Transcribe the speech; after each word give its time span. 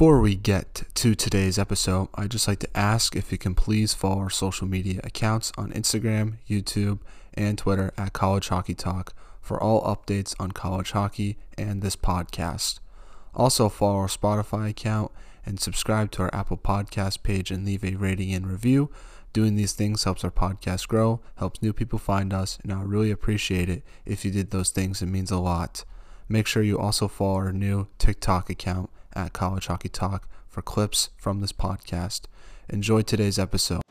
Before 0.00 0.22
we 0.22 0.34
get 0.34 0.84
to 0.94 1.14
today's 1.14 1.58
episode, 1.58 2.08
I'd 2.14 2.30
just 2.30 2.48
like 2.48 2.60
to 2.60 2.74
ask 2.74 3.14
if 3.14 3.30
you 3.30 3.36
can 3.36 3.54
please 3.54 3.92
follow 3.92 4.20
our 4.20 4.30
social 4.30 4.66
media 4.66 5.02
accounts 5.04 5.52
on 5.58 5.72
Instagram, 5.72 6.38
YouTube, 6.48 7.00
and 7.34 7.58
Twitter 7.58 7.92
at 7.98 8.14
College 8.14 8.48
Hockey 8.48 8.72
Talk 8.72 9.12
for 9.42 9.62
all 9.62 9.82
updates 9.82 10.34
on 10.40 10.52
college 10.52 10.92
hockey 10.92 11.36
and 11.58 11.82
this 11.82 11.96
podcast. 11.96 12.78
Also, 13.34 13.68
follow 13.68 13.96
our 13.96 14.06
Spotify 14.06 14.70
account 14.70 15.12
and 15.44 15.60
subscribe 15.60 16.10
to 16.12 16.22
our 16.22 16.34
Apple 16.34 16.56
Podcast 16.56 17.22
page 17.22 17.50
and 17.50 17.66
leave 17.66 17.84
a 17.84 17.96
rating 17.96 18.32
and 18.32 18.50
review. 18.50 18.88
Doing 19.34 19.56
these 19.56 19.74
things 19.74 20.04
helps 20.04 20.24
our 20.24 20.30
podcast 20.30 20.88
grow, 20.88 21.20
helps 21.36 21.60
new 21.60 21.74
people 21.74 21.98
find 21.98 22.32
us, 22.32 22.58
and 22.62 22.72
I 22.72 22.80
really 22.80 23.10
appreciate 23.10 23.68
it 23.68 23.82
if 24.06 24.24
you 24.24 24.30
did 24.30 24.50
those 24.50 24.70
things. 24.70 25.02
It 25.02 25.08
means 25.08 25.30
a 25.30 25.36
lot. 25.36 25.84
Make 26.26 26.46
sure 26.46 26.62
you 26.62 26.78
also 26.78 27.06
follow 27.06 27.34
our 27.34 27.52
new 27.52 27.88
TikTok 27.98 28.48
account 28.48 28.88
at 29.14 29.32
College 29.32 29.66
Hockey 29.66 29.88
Talk 29.88 30.28
for 30.48 30.62
clips 30.62 31.10
from 31.16 31.40
this 31.40 31.52
podcast. 31.52 32.22
Enjoy 32.68 33.02
today's 33.02 33.38
episode. 33.38 33.82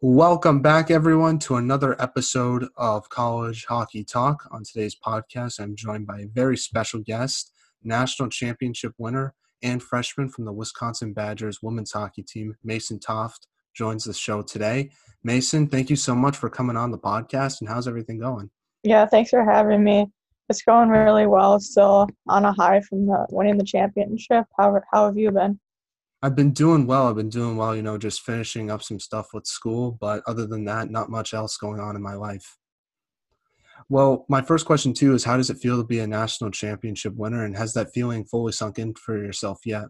Welcome 0.00 0.62
back, 0.62 0.90
everyone, 0.90 1.38
to 1.40 1.54
another 1.54 2.00
episode 2.02 2.66
of 2.76 3.08
College 3.08 3.66
Hockey 3.68 4.02
Talk. 4.02 4.48
On 4.50 4.64
today's 4.64 4.96
podcast, 4.96 5.60
I'm 5.60 5.76
joined 5.76 6.06
by 6.08 6.20
a 6.20 6.26
very 6.26 6.56
special 6.56 7.00
guest, 7.00 7.52
national 7.84 8.28
championship 8.28 8.94
winner 8.98 9.34
and 9.62 9.80
freshman 9.80 10.28
from 10.28 10.44
the 10.44 10.52
Wisconsin 10.52 11.12
Badgers 11.12 11.62
women's 11.62 11.92
hockey 11.92 12.22
team, 12.22 12.56
Mason 12.64 12.98
Toft, 12.98 13.46
joins 13.74 14.04
the 14.04 14.12
show 14.12 14.42
today. 14.42 14.90
Mason, 15.22 15.68
thank 15.68 15.88
you 15.88 15.96
so 15.96 16.16
much 16.16 16.36
for 16.36 16.50
coming 16.50 16.76
on 16.76 16.90
the 16.90 16.98
podcast, 16.98 17.60
and 17.60 17.68
how's 17.68 17.86
everything 17.86 18.18
going? 18.18 18.50
Yeah, 18.82 19.06
thanks 19.06 19.30
for 19.30 19.44
having 19.44 19.84
me. 19.84 20.08
It's 20.52 20.60
going 20.60 20.90
really 20.90 21.26
well. 21.26 21.58
Still 21.58 22.10
on 22.28 22.44
a 22.44 22.52
high 22.52 22.82
from 22.82 23.06
the 23.06 23.26
winning 23.30 23.56
the 23.56 23.64
championship. 23.64 24.44
How 24.58 24.78
how 24.92 25.06
have 25.06 25.16
you 25.16 25.30
been? 25.30 25.58
I've 26.22 26.36
been 26.36 26.52
doing 26.52 26.86
well. 26.86 27.08
I've 27.08 27.16
been 27.16 27.30
doing 27.30 27.56
well, 27.56 27.74
you 27.74 27.80
know, 27.80 27.96
just 27.96 28.20
finishing 28.20 28.70
up 28.70 28.82
some 28.82 29.00
stuff 29.00 29.28
with 29.32 29.46
school, 29.46 29.96
but 29.98 30.22
other 30.26 30.46
than 30.46 30.66
that, 30.66 30.90
not 30.90 31.08
much 31.08 31.32
else 31.32 31.56
going 31.56 31.80
on 31.80 31.96
in 31.96 32.02
my 32.02 32.12
life. 32.12 32.58
Well, 33.88 34.26
my 34.28 34.42
first 34.42 34.66
question 34.66 34.92
too 34.92 35.14
is 35.14 35.24
how 35.24 35.38
does 35.38 35.48
it 35.48 35.56
feel 35.56 35.78
to 35.78 35.84
be 35.84 36.00
a 36.00 36.06
national 36.06 36.50
championship 36.50 37.14
winner 37.16 37.46
and 37.46 37.56
has 37.56 37.72
that 37.72 37.94
feeling 37.94 38.26
fully 38.26 38.52
sunk 38.52 38.78
in 38.78 38.92
for 38.92 39.16
yourself 39.16 39.60
yet? 39.64 39.86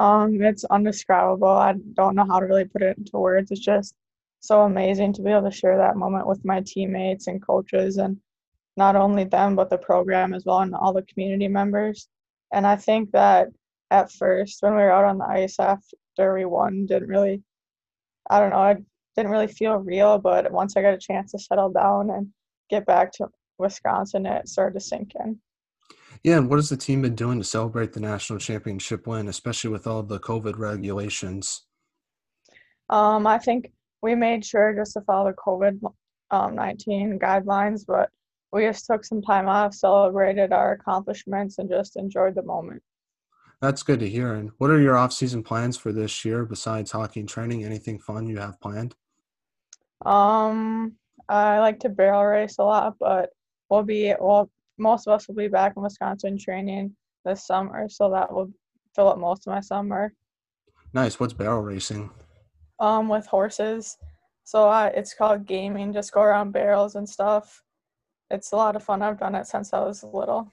Um, 0.00 0.42
it's 0.42 0.64
undescribable. 0.64 1.46
I 1.46 1.74
don't 1.92 2.16
know 2.16 2.26
how 2.26 2.40
to 2.40 2.46
really 2.46 2.64
put 2.64 2.82
it 2.82 2.98
into 2.98 3.16
words. 3.16 3.52
It's 3.52 3.60
just 3.60 3.94
so 4.40 4.62
amazing 4.62 5.12
to 5.12 5.22
be 5.22 5.30
able 5.30 5.48
to 5.48 5.56
share 5.56 5.78
that 5.78 5.96
moment 5.96 6.26
with 6.26 6.44
my 6.44 6.62
teammates 6.66 7.28
and 7.28 7.40
coaches 7.40 7.98
and 7.98 8.18
not 8.76 8.96
only 8.96 9.24
them 9.24 9.56
but 9.56 9.70
the 9.70 9.78
program 9.78 10.34
as 10.34 10.44
well 10.44 10.60
and 10.60 10.74
all 10.74 10.92
the 10.92 11.02
community 11.02 11.48
members. 11.48 12.08
And 12.52 12.66
I 12.66 12.76
think 12.76 13.12
that 13.12 13.48
at 13.90 14.12
first 14.12 14.58
when 14.60 14.72
we 14.72 14.82
were 14.82 14.90
out 14.90 15.04
on 15.04 15.18
the 15.18 15.26
ice 15.26 15.58
after 15.58 16.34
we 16.34 16.44
won 16.44 16.86
didn't 16.86 17.08
really 17.08 17.42
I 18.30 18.40
don't 18.40 18.50
know, 18.50 18.56
I 18.56 18.76
didn't 19.16 19.30
really 19.30 19.48
feel 19.48 19.76
real, 19.76 20.18
but 20.18 20.50
once 20.50 20.76
I 20.76 20.82
got 20.82 20.94
a 20.94 20.98
chance 20.98 21.32
to 21.32 21.38
settle 21.38 21.70
down 21.70 22.10
and 22.10 22.28
get 22.70 22.86
back 22.86 23.12
to 23.12 23.28
Wisconsin 23.58 24.26
it 24.26 24.48
started 24.48 24.74
to 24.74 24.80
sink 24.80 25.12
in. 25.24 25.38
Yeah, 26.22 26.38
and 26.38 26.48
what 26.48 26.56
has 26.56 26.70
the 26.70 26.76
team 26.76 27.02
been 27.02 27.14
doing 27.14 27.38
to 27.38 27.44
celebrate 27.44 27.92
the 27.92 28.00
national 28.00 28.38
championship 28.38 29.06
win, 29.06 29.28
especially 29.28 29.70
with 29.70 29.86
all 29.86 30.02
the 30.02 30.20
COVID 30.20 30.58
regulations? 30.58 31.66
Um, 32.88 33.26
I 33.26 33.38
think 33.38 33.72
we 34.02 34.14
made 34.14 34.44
sure 34.44 34.74
just 34.74 34.94
to 34.94 35.00
follow 35.02 35.30
the 35.30 35.36
COVID 35.36 35.80
um, 36.30 36.54
19 36.54 37.18
guidelines, 37.18 37.84
but 37.86 38.10
we 38.54 38.62
just 38.62 38.86
took 38.86 39.04
some 39.04 39.20
time 39.20 39.48
off, 39.48 39.74
celebrated 39.74 40.52
our 40.52 40.72
accomplishments, 40.72 41.58
and 41.58 41.68
just 41.68 41.96
enjoyed 41.96 42.36
the 42.36 42.42
moment. 42.42 42.80
That's 43.60 43.82
good 43.82 43.98
to 43.98 44.08
hear. 44.08 44.34
And 44.34 44.52
what 44.58 44.70
are 44.70 44.80
your 44.80 44.96
off-season 44.96 45.42
plans 45.42 45.76
for 45.76 45.92
this 45.92 46.24
year 46.24 46.44
besides 46.44 46.92
hockey 46.92 47.20
and 47.20 47.28
training? 47.28 47.64
Anything 47.64 47.98
fun 47.98 48.28
you 48.28 48.38
have 48.38 48.60
planned? 48.60 48.94
Um, 50.06 50.92
I 51.28 51.58
like 51.58 51.80
to 51.80 51.88
barrel 51.88 52.24
race 52.24 52.58
a 52.58 52.62
lot, 52.62 52.94
but 53.00 53.30
we'll 53.68 53.82
be 53.82 54.14
well. 54.20 54.48
Most 54.76 55.06
of 55.06 55.14
us 55.14 55.26
will 55.26 55.36
be 55.36 55.48
back 55.48 55.74
in 55.76 55.82
Wisconsin 55.82 56.38
training 56.38 56.94
this 57.24 57.46
summer, 57.46 57.88
so 57.88 58.10
that 58.10 58.32
will 58.32 58.50
fill 58.94 59.08
up 59.08 59.18
most 59.18 59.46
of 59.46 59.52
my 59.52 59.60
summer. 59.60 60.12
Nice. 60.92 61.18
What's 61.18 61.32
barrel 61.32 61.62
racing? 61.62 62.10
Um, 62.78 63.08
with 63.08 63.26
horses. 63.26 63.96
So 64.44 64.68
uh, 64.68 64.90
it's 64.94 65.14
called 65.14 65.46
gaming. 65.46 65.92
Just 65.92 66.12
go 66.12 66.22
around 66.22 66.52
barrels 66.52 66.96
and 66.96 67.08
stuff 67.08 67.62
it's 68.30 68.52
a 68.52 68.56
lot 68.56 68.76
of 68.76 68.82
fun. 68.82 69.02
I've 69.02 69.18
done 69.18 69.34
it 69.34 69.46
since 69.46 69.72
I 69.72 69.80
was 69.80 70.02
little. 70.02 70.52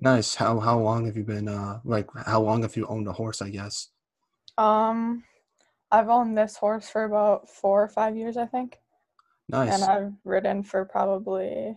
Nice. 0.00 0.34
How 0.34 0.58
how 0.60 0.78
long 0.78 1.06
have 1.06 1.16
you 1.16 1.24
been 1.24 1.48
uh 1.48 1.80
like 1.84 2.08
how 2.26 2.40
long 2.40 2.62
have 2.62 2.76
you 2.76 2.86
owned 2.86 3.06
a 3.08 3.12
horse, 3.12 3.40
I 3.40 3.50
guess? 3.50 3.88
Um 4.58 5.24
I've 5.90 6.08
owned 6.08 6.36
this 6.36 6.56
horse 6.56 6.88
for 6.88 7.04
about 7.04 7.50
4 7.50 7.84
or 7.84 7.88
5 7.88 8.16
years, 8.16 8.36
I 8.36 8.46
think. 8.46 8.80
Nice. 9.48 9.74
And 9.74 9.84
I've 9.84 10.12
ridden 10.24 10.62
for 10.62 10.84
probably 10.84 11.76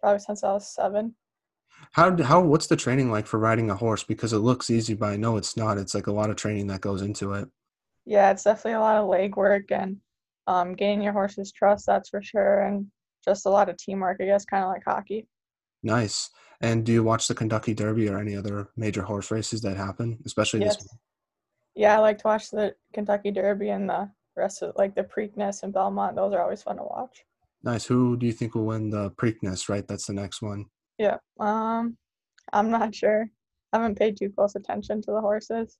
probably 0.00 0.20
since 0.20 0.44
I 0.44 0.52
was 0.52 0.72
7. 0.74 1.14
How 1.92 2.22
how 2.22 2.40
what's 2.40 2.66
the 2.66 2.76
training 2.76 3.10
like 3.10 3.26
for 3.26 3.38
riding 3.38 3.70
a 3.70 3.76
horse 3.76 4.04
because 4.04 4.32
it 4.32 4.38
looks 4.38 4.70
easy 4.70 4.94
but 4.94 5.10
I 5.10 5.16
know 5.16 5.36
it's 5.36 5.56
not. 5.56 5.78
It's 5.78 5.94
like 5.94 6.06
a 6.06 6.12
lot 6.12 6.30
of 6.30 6.36
training 6.36 6.68
that 6.68 6.80
goes 6.80 7.02
into 7.02 7.32
it. 7.34 7.48
Yeah, 8.04 8.30
it's 8.30 8.44
definitely 8.44 8.74
a 8.74 8.80
lot 8.80 8.98
of 8.98 9.08
leg 9.08 9.36
work 9.36 9.72
and 9.72 9.96
um, 10.46 10.74
gaining 10.74 11.02
your 11.02 11.12
horse's 11.12 11.52
trust, 11.52 11.86
that's 11.86 12.10
for 12.10 12.22
sure, 12.22 12.60
and 12.60 12.86
just 13.24 13.46
a 13.46 13.50
lot 13.50 13.68
of 13.68 13.76
teamwork, 13.76 14.18
I 14.20 14.26
guess, 14.26 14.44
kind 14.44 14.64
of 14.64 14.70
like 14.70 14.82
hockey. 14.84 15.26
Nice. 15.82 16.30
And 16.60 16.84
do 16.84 16.92
you 16.92 17.02
watch 17.02 17.28
the 17.28 17.34
Kentucky 17.34 17.74
Derby 17.74 18.08
or 18.08 18.18
any 18.18 18.36
other 18.36 18.68
major 18.76 19.02
horse 19.02 19.30
races 19.30 19.60
that 19.62 19.76
happen, 19.76 20.18
especially 20.24 20.60
yes. 20.60 20.76
this? 20.76 20.88
One? 20.88 20.98
Yeah, 21.76 21.96
I 21.96 21.98
like 21.98 22.18
to 22.18 22.26
watch 22.26 22.50
the 22.50 22.74
Kentucky 22.92 23.30
Derby 23.30 23.70
and 23.70 23.88
the 23.88 24.10
rest 24.36 24.62
of 24.62 24.74
like 24.76 24.94
the 24.94 25.04
Preakness 25.04 25.62
and 25.62 25.72
Belmont. 25.72 26.16
Those 26.16 26.32
are 26.32 26.42
always 26.42 26.62
fun 26.62 26.76
to 26.76 26.84
watch. 26.84 27.24
Nice. 27.62 27.84
Who 27.84 28.16
do 28.16 28.26
you 28.26 28.32
think 28.32 28.54
will 28.54 28.66
win 28.66 28.90
the 28.90 29.10
Preakness? 29.12 29.68
Right, 29.68 29.86
that's 29.86 30.06
the 30.06 30.12
next 30.12 30.40
one. 30.40 30.66
Yeah. 30.98 31.16
Um, 31.40 31.96
I'm 32.52 32.70
not 32.70 32.94
sure. 32.94 33.28
I 33.72 33.78
haven't 33.78 33.98
paid 33.98 34.16
too 34.16 34.30
close 34.30 34.54
attention 34.54 35.02
to 35.02 35.10
the 35.10 35.20
horses. 35.20 35.76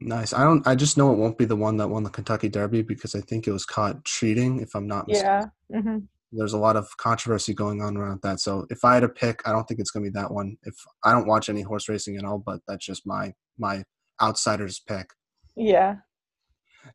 Nice. 0.00 0.32
I 0.32 0.42
don't. 0.42 0.66
I 0.66 0.74
just 0.74 0.96
know 0.96 1.12
it 1.12 1.18
won't 1.18 1.38
be 1.38 1.44
the 1.44 1.56
one 1.56 1.76
that 1.76 1.88
won 1.88 2.02
the 2.02 2.10
Kentucky 2.10 2.48
Derby 2.48 2.82
because 2.82 3.14
I 3.14 3.20
think 3.20 3.46
it 3.46 3.52
was 3.52 3.66
caught 3.66 4.04
cheating, 4.04 4.60
if 4.60 4.74
I'm 4.74 4.88
not 4.88 5.06
mistaken. 5.06 5.50
Yeah. 5.70 5.78
Mm-hmm 5.78 5.98
there's 6.36 6.52
a 6.52 6.58
lot 6.58 6.76
of 6.76 6.88
controversy 6.96 7.54
going 7.54 7.80
on 7.82 7.96
around 7.96 8.20
that. 8.22 8.40
So 8.40 8.66
if 8.70 8.84
I 8.84 8.94
had 8.94 9.00
to 9.00 9.08
pick, 9.08 9.46
I 9.46 9.52
don't 9.52 9.64
think 9.64 9.80
it's 9.80 9.90
going 9.90 10.04
to 10.04 10.10
be 10.10 10.18
that 10.18 10.32
one. 10.32 10.56
If 10.62 10.74
I 11.04 11.12
don't 11.12 11.26
watch 11.26 11.48
any 11.48 11.62
horse 11.62 11.88
racing 11.88 12.16
at 12.16 12.24
all, 12.24 12.38
but 12.38 12.60
that's 12.66 12.84
just 12.84 13.06
my 13.06 13.32
my 13.58 13.84
outsider's 14.20 14.80
pick. 14.80 15.10
Yeah. 15.56 15.96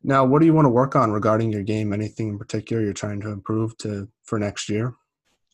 Now, 0.02 0.24
what 0.24 0.40
do 0.40 0.46
you 0.46 0.54
want 0.54 0.66
to 0.66 0.70
work 0.70 0.94
on 0.94 1.10
regarding 1.10 1.52
your 1.52 1.62
game? 1.62 1.92
Anything 1.92 2.28
in 2.28 2.38
particular 2.38 2.82
you're 2.82 2.92
trying 2.92 3.20
to 3.22 3.30
improve 3.30 3.76
to 3.78 4.08
for 4.24 4.38
next 4.38 4.68
year? 4.68 4.94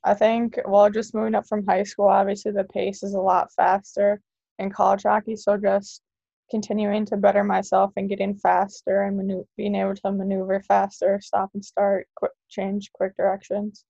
I 0.04 0.14
think 0.14 0.58
well, 0.66 0.88
just 0.90 1.14
moving 1.14 1.34
up 1.34 1.46
from 1.48 1.66
high 1.66 1.82
school, 1.82 2.08
obviously 2.08 2.52
the 2.52 2.64
pace 2.64 3.02
is 3.02 3.14
a 3.14 3.20
lot 3.20 3.52
faster 3.52 4.20
in 4.58 4.70
college 4.70 5.02
hockey. 5.02 5.36
So 5.36 5.56
just 5.56 6.02
continuing 6.50 7.04
to 7.06 7.16
better 7.16 7.42
myself 7.42 7.92
and 7.96 8.08
getting 8.08 8.34
faster 8.36 9.02
and 9.02 9.16
manu- 9.16 9.46
being 9.56 9.74
able 9.74 9.94
to 9.94 10.12
maneuver 10.12 10.62
faster, 10.62 11.20
stop 11.22 11.50
and 11.54 11.64
start, 11.64 12.06
quick 12.16 12.32
change, 12.48 12.90
quick 12.92 13.16
directions. 13.16 13.84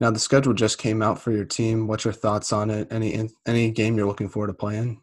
Now 0.00 0.10
the 0.10 0.18
schedule 0.18 0.52
just 0.52 0.78
came 0.78 1.02
out 1.02 1.20
for 1.20 1.32
your 1.32 1.44
team. 1.44 1.86
What's 1.86 2.04
your 2.04 2.12
thoughts 2.12 2.52
on 2.52 2.70
it? 2.70 2.88
Any 2.90 3.28
any 3.46 3.70
game 3.70 3.96
you're 3.96 4.06
looking 4.06 4.28
forward 4.28 4.48
to 4.48 4.54
playing? 4.54 5.02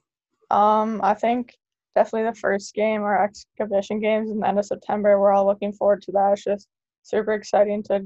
Um, 0.51 1.01
I 1.03 1.15
think 1.15 1.55
definitely 1.95 2.29
the 2.29 2.35
first 2.35 2.73
game 2.73 3.01
or 3.01 3.23
exhibition 3.23 3.99
games 3.99 4.29
in 4.29 4.39
the 4.39 4.47
end 4.47 4.59
of 4.59 4.65
September. 4.65 5.19
We're 5.19 5.33
all 5.33 5.45
looking 5.45 5.73
forward 5.73 6.01
to 6.03 6.11
that. 6.11 6.33
It's 6.33 6.43
just 6.43 6.67
super 7.01 7.33
exciting 7.33 7.83
to 7.83 8.05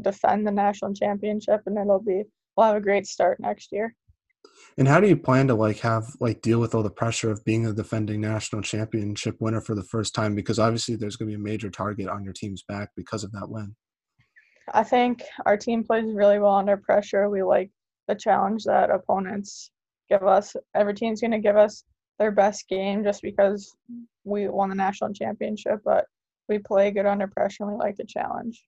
defend 0.00 0.46
the 0.46 0.52
national 0.52 0.94
championship, 0.94 1.62
and 1.66 1.76
it'll 1.76 2.00
be 2.00 2.22
we'll 2.56 2.66
have 2.66 2.76
a 2.76 2.80
great 2.80 3.06
start 3.06 3.40
next 3.40 3.72
year. 3.72 3.94
And 4.76 4.86
how 4.86 5.00
do 5.00 5.08
you 5.08 5.16
plan 5.16 5.48
to 5.48 5.54
like 5.54 5.80
have 5.80 6.04
like 6.20 6.40
deal 6.40 6.60
with 6.60 6.74
all 6.74 6.82
the 6.82 6.90
pressure 6.90 7.30
of 7.30 7.44
being 7.44 7.66
a 7.66 7.72
defending 7.72 8.20
national 8.20 8.62
championship 8.62 9.36
winner 9.40 9.60
for 9.60 9.74
the 9.74 9.82
first 9.82 10.14
time? 10.14 10.34
Because 10.34 10.58
obviously 10.58 10.96
there's 10.96 11.16
going 11.16 11.30
to 11.30 11.36
be 11.36 11.40
a 11.40 11.44
major 11.44 11.70
target 11.70 12.08
on 12.08 12.24
your 12.24 12.32
team's 12.32 12.62
back 12.62 12.90
because 12.96 13.24
of 13.24 13.32
that 13.32 13.48
win. 13.48 13.74
I 14.74 14.84
think 14.84 15.22
our 15.46 15.56
team 15.56 15.82
plays 15.82 16.12
really 16.12 16.38
well 16.38 16.56
under 16.56 16.76
pressure. 16.76 17.28
We 17.30 17.42
like 17.42 17.70
the 18.06 18.14
challenge 18.14 18.64
that 18.64 18.90
opponents 18.90 19.70
give 20.08 20.22
us. 20.22 20.54
Every 20.74 20.94
team's 20.94 21.20
going 21.20 21.30
to 21.32 21.38
give 21.38 21.56
us 21.56 21.84
their 22.18 22.32
best 22.32 22.68
game 22.68 23.04
just 23.04 23.22
because 23.22 23.76
we 24.24 24.48
won 24.48 24.68
the 24.68 24.74
national 24.74 25.12
championship, 25.12 25.80
but 25.84 26.04
we 26.48 26.58
play 26.58 26.90
good 26.90 27.06
under 27.06 27.28
pressure 27.28 27.64
and 27.64 27.72
we 27.72 27.78
like 27.78 27.96
the 27.96 28.04
challenge. 28.04 28.62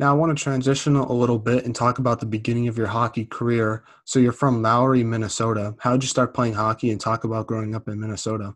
Now, 0.00 0.12
I 0.12 0.14
want 0.14 0.34
to 0.34 0.42
transition 0.42 0.96
a 0.96 1.12
little 1.12 1.38
bit 1.38 1.66
and 1.66 1.74
talk 1.74 1.98
about 1.98 2.20
the 2.20 2.26
beginning 2.26 2.68
of 2.68 2.78
your 2.78 2.86
hockey 2.86 3.26
career. 3.26 3.84
So, 4.06 4.18
you're 4.18 4.32
from 4.32 4.62
Lowry, 4.62 5.04
Minnesota. 5.04 5.74
How 5.78 5.92
did 5.92 6.02
you 6.02 6.08
start 6.08 6.32
playing 6.32 6.54
hockey 6.54 6.90
and 6.90 6.98
talk 6.98 7.24
about 7.24 7.46
growing 7.46 7.74
up 7.74 7.86
in 7.86 8.00
Minnesota? 8.00 8.54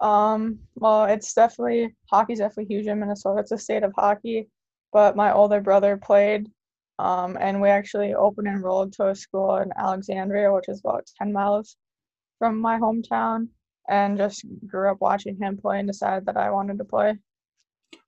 Um, 0.00 0.60
well, 0.76 1.06
it's 1.06 1.34
definitely 1.34 1.96
hockey's 2.08 2.38
definitely 2.38 2.72
huge 2.72 2.86
in 2.86 3.00
Minnesota. 3.00 3.40
It's 3.40 3.50
a 3.50 3.58
state 3.58 3.82
of 3.82 3.92
hockey, 3.96 4.50
but 4.92 5.16
my 5.16 5.32
older 5.32 5.60
brother 5.60 5.96
played, 5.96 6.48
um, 7.00 7.36
and 7.40 7.60
we 7.60 7.68
actually 7.68 8.14
open 8.14 8.46
enrolled 8.46 8.92
to 8.92 9.08
a 9.08 9.16
school 9.16 9.56
in 9.56 9.72
Alexandria, 9.76 10.52
which 10.52 10.68
is 10.68 10.78
about 10.78 11.10
10 11.18 11.32
miles 11.32 11.76
from 12.38 12.60
my 12.60 12.78
hometown. 12.78 13.48
and 13.88 14.16
just 14.16 14.44
grew 14.68 14.92
up 14.92 15.00
watching 15.00 15.36
him 15.38 15.56
play 15.56 15.80
and 15.80 15.88
decided 15.88 16.24
that 16.26 16.36
I 16.36 16.52
wanted 16.52 16.78
to 16.78 16.84
play. 16.84 17.18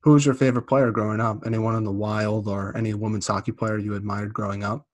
Who 0.05 0.13
was 0.13 0.27
your 0.27 0.35
favorite 0.35 0.67
player 0.67 0.91
growing 0.91 1.19
up? 1.19 1.47
Anyone 1.47 1.75
on 1.75 1.85
the 1.85 1.91
Wild 1.91 2.47
or 2.47 2.77
any 2.77 2.93
women's 2.93 3.27
hockey 3.27 3.53
player 3.53 3.79
you 3.79 3.95
admired 3.95 4.35
growing 4.35 4.63
up? 4.63 4.87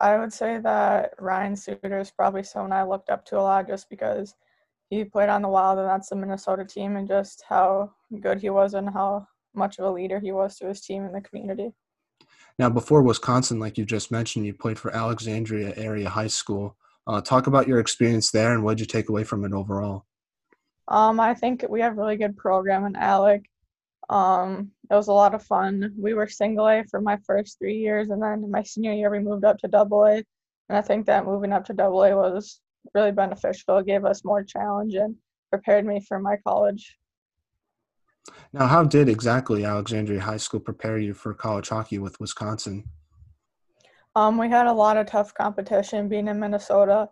I 0.00 0.16
would 0.16 0.32
say 0.32 0.58
that 0.60 1.12
Ryan 1.18 1.54
Suter 1.54 1.98
is 1.98 2.10
probably 2.10 2.42
someone 2.42 2.72
I 2.72 2.82
looked 2.82 3.10
up 3.10 3.26
to 3.26 3.38
a 3.38 3.42
lot 3.42 3.68
just 3.68 3.90
because 3.90 4.34
he 4.88 5.04
played 5.04 5.28
on 5.28 5.42
the 5.42 5.48
Wild 5.48 5.78
and 5.78 5.86
that's 5.86 6.08
the 6.08 6.16
Minnesota 6.16 6.64
team 6.64 6.96
and 6.96 7.06
just 7.06 7.44
how 7.46 7.92
good 8.22 8.40
he 8.40 8.48
was 8.48 8.72
and 8.72 8.88
how 8.88 9.28
much 9.54 9.78
of 9.78 9.84
a 9.84 9.90
leader 9.90 10.18
he 10.18 10.32
was 10.32 10.56
to 10.56 10.68
his 10.68 10.80
team 10.80 11.04
and 11.04 11.14
the 11.14 11.20
community. 11.20 11.74
Now, 12.58 12.70
before 12.70 13.02
Wisconsin, 13.02 13.60
like 13.60 13.76
you 13.76 13.84
just 13.84 14.10
mentioned, 14.10 14.46
you 14.46 14.54
played 14.54 14.78
for 14.78 14.90
Alexandria 14.90 15.74
Area 15.76 16.08
High 16.08 16.28
School. 16.28 16.78
Uh, 17.06 17.20
talk 17.20 17.46
about 17.46 17.68
your 17.68 17.78
experience 17.78 18.30
there 18.30 18.54
and 18.54 18.64
what 18.64 18.78
did 18.78 18.80
you 18.80 18.86
take 18.86 19.10
away 19.10 19.22
from 19.22 19.44
it 19.44 19.52
overall? 19.52 20.06
Um, 20.88 21.20
I 21.20 21.34
think 21.34 21.66
we 21.68 21.82
have 21.82 21.92
a 21.92 22.00
really 22.00 22.16
good 22.16 22.38
program 22.38 22.86
in 22.86 22.96
Alec. 22.96 23.42
Um, 24.08 24.70
it 24.90 24.94
was 24.94 25.08
a 25.08 25.12
lot 25.12 25.34
of 25.34 25.42
fun. 25.42 25.92
We 25.98 26.14
were 26.14 26.28
single 26.28 26.68
A 26.68 26.84
for 26.90 27.00
my 27.00 27.18
first 27.26 27.58
three 27.58 27.76
years, 27.78 28.10
and 28.10 28.22
then 28.22 28.50
my 28.50 28.62
senior 28.62 28.92
year 28.92 29.10
we 29.10 29.18
moved 29.18 29.44
up 29.44 29.58
to 29.58 29.68
double 29.68 30.04
A. 30.04 30.22
And 30.68 30.78
I 30.78 30.80
think 30.80 31.06
that 31.06 31.26
moving 31.26 31.52
up 31.52 31.64
to 31.66 31.72
double 31.72 32.02
A 32.04 32.14
was 32.14 32.60
really 32.94 33.12
beneficial. 33.12 33.78
It 33.78 33.86
gave 33.86 34.04
us 34.04 34.24
more 34.24 34.44
challenge 34.44 34.94
and 34.94 35.16
prepared 35.50 35.84
me 35.84 36.00
for 36.00 36.18
my 36.18 36.36
college. 36.46 36.96
Now, 38.52 38.66
how 38.66 38.84
did 38.84 39.08
exactly 39.08 39.64
Alexandria 39.64 40.20
High 40.20 40.36
School 40.36 40.60
prepare 40.60 40.98
you 40.98 41.14
for 41.14 41.34
college 41.34 41.68
hockey 41.68 41.98
with 41.98 42.18
Wisconsin? 42.20 42.84
Um, 44.14 44.38
we 44.38 44.48
had 44.48 44.66
a 44.66 44.72
lot 44.72 44.96
of 44.96 45.06
tough 45.06 45.34
competition 45.34 46.08
being 46.08 46.28
in 46.28 46.40
Minnesota. 46.40 47.08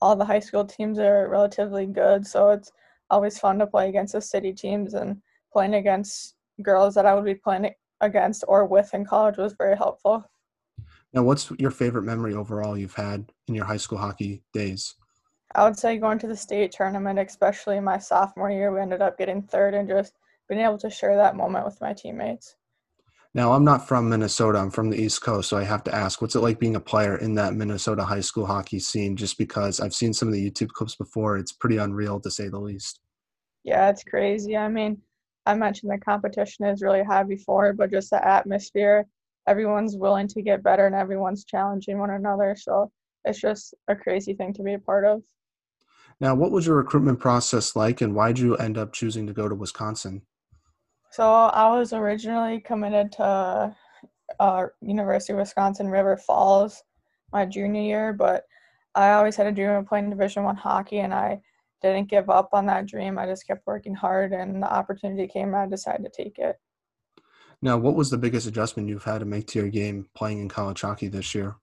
All 0.00 0.16
the 0.16 0.24
high 0.24 0.40
school 0.40 0.64
teams 0.64 0.98
are 0.98 1.28
relatively 1.28 1.86
good, 1.86 2.26
so 2.26 2.50
it's 2.50 2.70
always 3.10 3.38
fun 3.38 3.58
to 3.58 3.66
play 3.66 3.88
against 3.88 4.12
the 4.12 4.20
city 4.20 4.52
teams 4.52 4.94
and 4.94 5.20
playing 5.52 5.74
against 5.74 6.34
girls 6.62 6.94
that 6.94 7.06
I 7.06 7.14
would 7.14 7.24
be 7.24 7.34
playing 7.34 7.70
against 8.00 8.44
or 8.48 8.66
with 8.66 8.92
in 8.94 9.04
college 9.04 9.36
was 9.36 9.54
very 9.54 9.76
helpful. 9.76 10.24
Now, 11.12 11.22
what's 11.22 11.50
your 11.58 11.70
favorite 11.70 12.04
memory 12.04 12.34
overall 12.34 12.76
you've 12.76 12.94
had 12.94 13.30
in 13.46 13.54
your 13.54 13.66
high 13.66 13.76
school 13.76 13.98
hockey 13.98 14.42
days? 14.52 14.94
I 15.54 15.64
would 15.64 15.78
say 15.78 15.98
going 15.98 16.18
to 16.20 16.26
the 16.26 16.36
state 16.36 16.72
tournament, 16.72 17.18
especially 17.18 17.78
my 17.80 17.98
sophomore 17.98 18.50
year, 18.50 18.72
we 18.72 18.80
ended 18.80 19.02
up 19.02 19.18
getting 19.18 19.42
third 19.42 19.74
and 19.74 19.88
just 19.88 20.14
being 20.48 20.62
able 20.62 20.78
to 20.78 20.90
share 20.90 21.16
that 21.16 21.36
moment 21.36 21.66
with 21.66 21.80
my 21.80 21.92
teammates. 21.92 22.56
Now, 23.34 23.52
I'm 23.52 23.64
not 23.64 23.88
from 23.88 24.10
Minnesota. 24.10 24.58
I'm 24.58 24.70
from 24.70 24.90
the 24.90 25.00
East 25.00 25.22
Coast, 25.22 25.48
so 25.48 25.56
I 25.56 25.64
have 25.64 25.84
to 25.84 25.94
ask, 25.94 26.20
what's 26.20 26.34
it 26.34 26.40
like 26.40 26.58
being 26.58 26.76
a 26.76 26.80
player 26.80 27.16
in 27.16 27.34
that 27.36 27.54
Minnesota 27.54 28.04
high 28.04 28.20
school 28.20 28.44
hockey 28.44 28.78
scene? 28.78 29.16
Just 29.16 29.38
because 29.38 29.80
I've 29.80 29.94
seen 29.94 30.12
some 30.12 30.28
of 30.28 30.34
the 30.34 30.50
YouTube 30.50 30.68
clips 30.68 30.96
before, 30.96 31.38
it's 31.38 31.52
pretty 31.52 31.78
unreal 31.78 32.20
to 32.20 32.30
say 32.30 32.48
the 32.48 32.58
least. 32.58 33.00
Yeah, 33.64 33.88
it's 33.88 34.04
crazy. 34.04 34.56
I 34.56 34.68
mean, 34.68 35.00
I 35.46 35.54
mentioned 35.54 35.90
the 35.90 35.98
competition 35.98 36.66
is 36.66 36.82
really 36.82 37.02
high 37.02 37.24
before, 37.24 37.72
but 37.72 37.90
just 37.90 38.10
the 38.10 38.24
atmosphere, 38.24 39.06
everyone's 39.46 39.96
willing 39.96 40.28
to 40.28 40.42
get 40.42 40.62
better 40.62 40.86
and 40.86 40.94
everyone's 40.94 41.44
challenging 41.44 41.98
one 41.98 42.10
another. 42.10 42.56
So 42.58 42.90
it's 43.24 43.40
just 43.40 43.74
a 43.88 43.96
crazy 43.96 44.34
thing 44.34 44.52
to 44.54 44.62
be 44.62 44.74
a 44.74 44.78
part 44.78 45.04
of. 45.04 45.22
Now, 46.20 46.34
what 46.34 46.52
was 46.52 46.66
your 46.66 46.76
recruitment 46.76 47.18
process 47.18 47.74
like, 47.74 48.00
and 48.00 48.14
why 48.14 48.28
did 48.28 48.38
you 48.38 48.56
end 48.56 48.78
up 48.78 48.92
choosing 48.92 49.26
to 49.26 49.32
go 49.32 49.48
to 49.48 49.54
Wisconsin? 49.54 50.22
So 51.10 51.24
I 51.24 51.76
was 51.76 51.92
originally 51.92 52.60
committed 52.60 53.12
to 53.12 53.74
uh, 54.38 54.66
University 54.80 55.32
of 55.32 55.40
Wisconsin 55.40 55.88
River 55.88 56.16
Falls 56.16 56.82
my 57.32 57.44
junior 57.44 57.82
year, 57.82 58.12
but 58.12 58.44
I 58.94 59.12
always 59.12 59.36
had 59.36 59.46
a 59.46 59.52
dream 59.52 59.70
of 59.70 59.86
playing 59.86 60.10
Division 60.10 60.44
One 60.44 60.56
hockey, 60.56 61.00
and 61.00 61.12
I 61.12 61.40
didn't 61.82 62.08
give 62.08 62.30
up 62.30 62.50
on 62.52 62.66
that 62.66 62.86
dream. 62.86 63.18
I 63.18 63.26
just 63.26 63.46
kept 63.46 63.66
working 63.66 63.94
hard, 63.94 64.32
and 64.32 64.62
the 64.62 64.72
opportunity 64.72 65.26
came, 65.26 65.54
I 65.54 65.66
decided 65.66 66.04
to 66.04 66.22
take 66.22 66.38
it. 66.38 66.56
Now, 67.60 67.76
what 67.78 67.94
was 67.94 68.10
the 68.10 68.18
biggest 68.18 68.46
adjustment 68.46 68.88
you've 68.88 69.04
had 69.04 69.18
to 69.18 69.24
make 69.24 69.46
to 69.48 69.60
your 69.60 69.68
game 69.68 70.06
playing 70.14 70.40
in 70.40 70.48
college 70.48 70.80
hockey 70.80 71.08
this 71.08 71.34
year? 71.34 71.56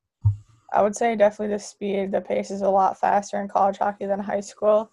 I 0.71 0.81
would 0.81 0.95
say 0.95 1.16
definitely 1.16 1.56
the 1.56 1.60
speed. 1.60 2.12
The 2.12 2.21
pace 2.21 2.51
is 2.51 2.62
a 2.62 2.69
lot 2.69 3.00
faster 3.00 3.42
in 3.42 3.48
college 3.48 3.77
hockey 3.77 4.06
than 4.06 4.19
high 4.19 4.39
school. 4.39 4.92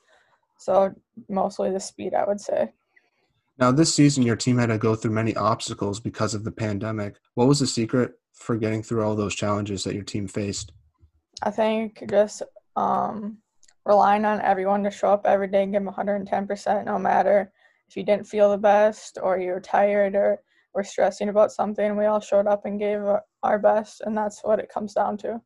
So, 0.59 0.95
mostly 1.29 1.71
the 1.71 1.81
speed, 1.81 2.15
I 2.15 2.25
would 2.25 2.41
say. 2.41 2.73
Now, 3.59 3.73
this 3.73 3.95
season, 3.95 4.23
your 4.23 4.37
team 4.37 4.59
had 4.59 4.67
to 4.67 4.79
go 4.79 4.95
through 4.95 5.13
many 5.13 5.35
obstacles 5.37 6.01
because 6.01 6.35
of 6.35 6.45
the 6.45 6.53
pandemic. 6.53 7.17
What 7.35 7.49
was 7.49 7.61
the 7.61 7.67
secret 7.67 8.13
for 8.33 8.57
getting 8.57 8.83
through 8.83 9.03
all 9.03 9.17
those 9.17 9.35
challenges 9.35 9.85
that 9.85 9.95
your 9.95 10.05
team 10.05 10.29
faced? 10.29 10.73
I 11.43 11.51
think 11.51 12.03
just 12.11 12.43
um, 12.77 13.39
relying 13.87 14.25
on 14.25 14.43
everyone 14.43 14.83
to 14.83 14.91
show 14.91 15.09
up 15.09 15.27
every 15.27 15.47
day 15.47 15.63
and 15.63 15.73
give 15.73 15.85
them 15.85 15.95
110%, 15.95 16.85
no 16.85 16.99
matter 16.99 17.53
if 17.89 17.97
you 17.97 18.03
didn't 18.03 18.27
feel 18.27 18.51
the 18.51 18.59
best 18.59 19.17
or 19.23 19.39
you're 19.39 19.61
tired 19.61 20.17
or 20.17 20.43
were 20.75 20.83
stressing 20.83 21.29
about 21.29 21.53
something. 21.53 21.97
We 21.97 22.07
all 22.07 22.21
showed 22.21 22.49
up 22.49 22.67
and 22.67 22.81
gave 22.81 23.01
our 23.43 23.59
best, 23.59 24.03
and 24.03 24.17
that's 24.17 24.43
what 24.43 24.59
it 24.59 24.69
comes 24.69 24.93
down 24.93 25.17
to. 25.19 25.41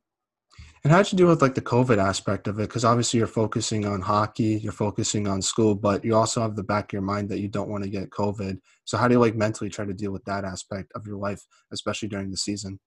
And 0.83 0.91
how'd 0.91 1.11
you 1.11 1.17
deal 1.19 1.27
with 1.27 1.43
like 1.43 1.53
the 1.53 1.61
COVID 1.61 1.99
aspect 1.99 2.47
of 2.47 2.57
it? 2.59 2.67
Because 2.67 2.83
obviously 2.83 3.19
you're 3.19 3.27
focusing 3.27 3.85
on 3.85 4.01
hockey, 4.01 4.59
you're 4.63 4.71
focusing 4.71 5.27
on 5.27 5.39
school, 5.39 5.75
but 5.75 6.03
you 6.03 6.15
also 6.15 6.41
have 6.41 6.55
the 6.55 6.63
back 6.63 6.85
of 6.85 6.93
your 6.93 7.03
mind 7.03 7.29
that 7.29 7.39
you 7.39 7.47
don't 7.47 7.69
want 7.69 7.83
to 7.83 7.89
get 7.89 8.09
COVID. 8.09 8.57
So 8.85 8.97
how 8.97 9.07
do 9.07 9.13
you 9.13 9.19
like 9.19 9.35
mentally 9.35 9.69
try 9.69 9.85
to 9.85 9.93
deal 9.93 10.11
with 10.11 10.25
that 10.25 10.43
aspect 10.43 10.91
of 10.95 11.05
your 11.05 11.17
life, 11.17 11.45
especially 11.71 12.09
during 12.09 12.31
the 12.31 12.37
season? 12.37 12.79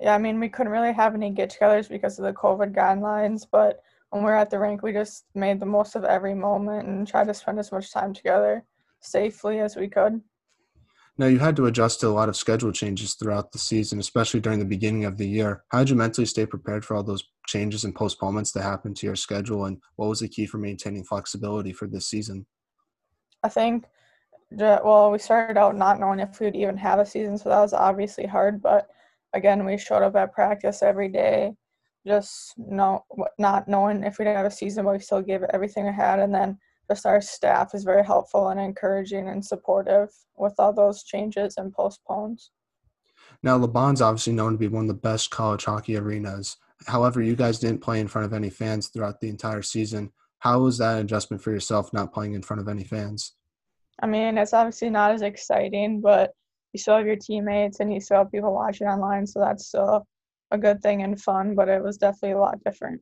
Yeah, 0.00 0.16
I 0.16 0.18
mean, 0.18 0.40
we 0.40 0.48
couldn't 0.48 0.72
really 0.72 0.92
have 0.92 1.14
any 1.14 1.30
get-togethers 1.30 1.88
because 1.88 2.18
of 2.18 2.24
the 2.24 2.32
COVID 2.32 2.74
guidelines, 2.74 3.46
but 3.50 3.82
when 4.10 4.24
we 4.24 4.30
are 4.30 4.36
at 4.36 4.50
the 4.50 4.58
rink, 4.58 4.82
we 4.82 4.92
just 4.92 5.24
made 5.34 5.60
the 5.60 5.66
most 5.66 5.94
of 5.94 6.04
every 6.04 6.34
moment 6.34 6.88
and 6.88 7.06
tried 7.06 7.26
to 7.28 7.34
spend 7.34 7.58
as 7.58 7.72
much 7.72 7.92
time 7.92 8.14
together 8.14 8.64
safely 9.00 9.60
as 9.60 9.76
we 9.76 9.88
could. 9.88 10.20
Now, 11.18 11.26
you 11.26 11.40
had 11.40 11.56
to 11.56 11.66
adjust 11.66 12.00
to 12.00 12.08
a 12.08 12.10
lot 12.10 12.28
of 12.28 12.36
schedule 12.36 12.70
changes 12.70 13.14
throughout 13.14 13.50
the 13.50 13.58
season, 13.58 13.98
especially 13.98 14.38
during 14.38 14.60
the 14.60 14.64
beginning 14.64 15.04
of 15.04 15.18
the 15.18 15.28
year. 15.28 15.64
How 15.70 15.80
did 15.80 15.90
you 15.90 15.96
mentally 15.96 16.26
stay 16.26 16.46
prepared 16.46 16.84
for 16.84 16.96
all 16.96 17.02
those 17.02 17.24
changes 17.48 17.84
and 17.84 17.94
postponements 17.94 18.52
that 18.52 18.62
happened 18.62 18.96
to 18.98 19.06
your 19.06 19.16
schedule? 19.16 19.64
And 19.64 19.78
what 19.96 20.08
was 20.08 20.20
the 20.20 20.28
key 20.28 20.46
for 20.46 20.58
maintaining 20.58 21.02
flexibility 21.02 21.72
for 21.72 21.88
this 21.88 22.06
season? 22.06 22.46
I 23.42 23.48
think, 23.48 23.86
well, 24.52 25.10
we 25.10 25.18
started 25.18 25.58
out 25.58 25.76
not 25.76 25.98
knowing 25.98 26.20
if 26.20 26.38
we 26.38 26.46
would 26.46 26.56
even 26.56 26.76
have 26.76 27.00
a 27.00 27.06
season, 27.06 27.36
so 27.36 27.48
that 27.48 27.60
was 27.60 27.72
obviously 27.72 28.26
hard. 28.26 28.62
But 28.62 28.86
again, 29.32 29.64
we 29.64 29.76
showed 29.76 30.04
up 30.04 30.14
at 30.14 30.32
practice 30.32 30.84
every 30.84 31.08
day, 31.08 31.52
just 32.08 32.54
know, 32.58 33.04
not 33.38 33.68
knowing 33.68 34.02
if 34.02 34.18
we'd 34.18 34.26
have 34.26 34.46
a 34.46 34.50
season, 34.50 34.84
but 34.84 34.94
we 34.94 35.00
still 35.00 35.22
gave 35.22 35.42
it 35.42 35.50
everything 35.52 35.84
we 35.86 35.92
had. 35.92 36.18
And 36.18 36.34
then 36.34 36.58
just 36.90 37.06
our 37.06 37.20
staff 37.20 37.74
is 37.74 37.84
very 37.84 38.04
helpful 38.04 38.48
and 38.48 38.58
encouraging 38.58 39.28
and 39.28 39.44
supportive 39.44 40.08
with 40.36 40.54
all 40.58 40.72
those 40.72 41.04
changes 41.04 41.54
and 41.58 41.72
postpones. 41.72 42.50
Now, 43.42 43.58
LaBahn's 43.58 44.02
obviously 44.02 44.32
known 44.32 44.52
to 44.52 44.58
be 44.58 44.68
one 44.68 44.84
of 44.84 44.88
the 44.88 44.94
best 44.94 45.30
college 45.30 45.64
hockey 45.64 45.96
arenas. 45.96 46.56
However, 46.86 47.22
you 47.22 47.36
guys 47.36 47.58
didn't 47.58 47.82
play 47.82 48.00
in 48.00 48.08
front 48.08 48.24
of 48.24 48.32
any 48.32 48.50
fans 48.50 48.88
throughout 48.88 49.20
the 49.20 49.28
entire 49.28 49.62
season. 49.62 50.10
How 50.38 50.60
was 50.60 50.78
that 50.78 51.00
adjustment 51.00 51.42
for 51.42 51.50
yourself, 51.50 51.92
not 51.92 52.12
playing 52.12 52.34
in 52.34 52.42
front 52.42 52.60
of 52.60 52.68
any 52.68 52.84
fans? 52.84 53.34
I 54.00 54.06
mean, 54.06 54.38
it's 54.38 54.54
obviously 54.54 54.90
not 54.90 55.10
as 55.10 55.22
exciting, 55.22 56.00
but 56.00 56.32
you 56.72 56.78
still 56.78 56.96
have 56.96 57.06
your 57.06 57.16
teammates 57.16 57.80
and 57.80 57.92
you 57.92 58.00
still 58.00 58.18
have 58.18 58.30
people 58.30 58.54
watching 58.54 58.86
online, 58.86 59.26
so 59.26 59.40
that's 59.40 59.66
still 59.66 60.06
a 60.50 60.58
good 60.58 60.82
thing 60.82 61.02
and 61.02 61.20
fun, 61.20 61.54
but 61.54 61.68
it 61.68 61.82
was 61.82 61.98
definitely 61.98 62.32
a 62.32 62.40
lot 62.40 62.62
different. 62.64 63.00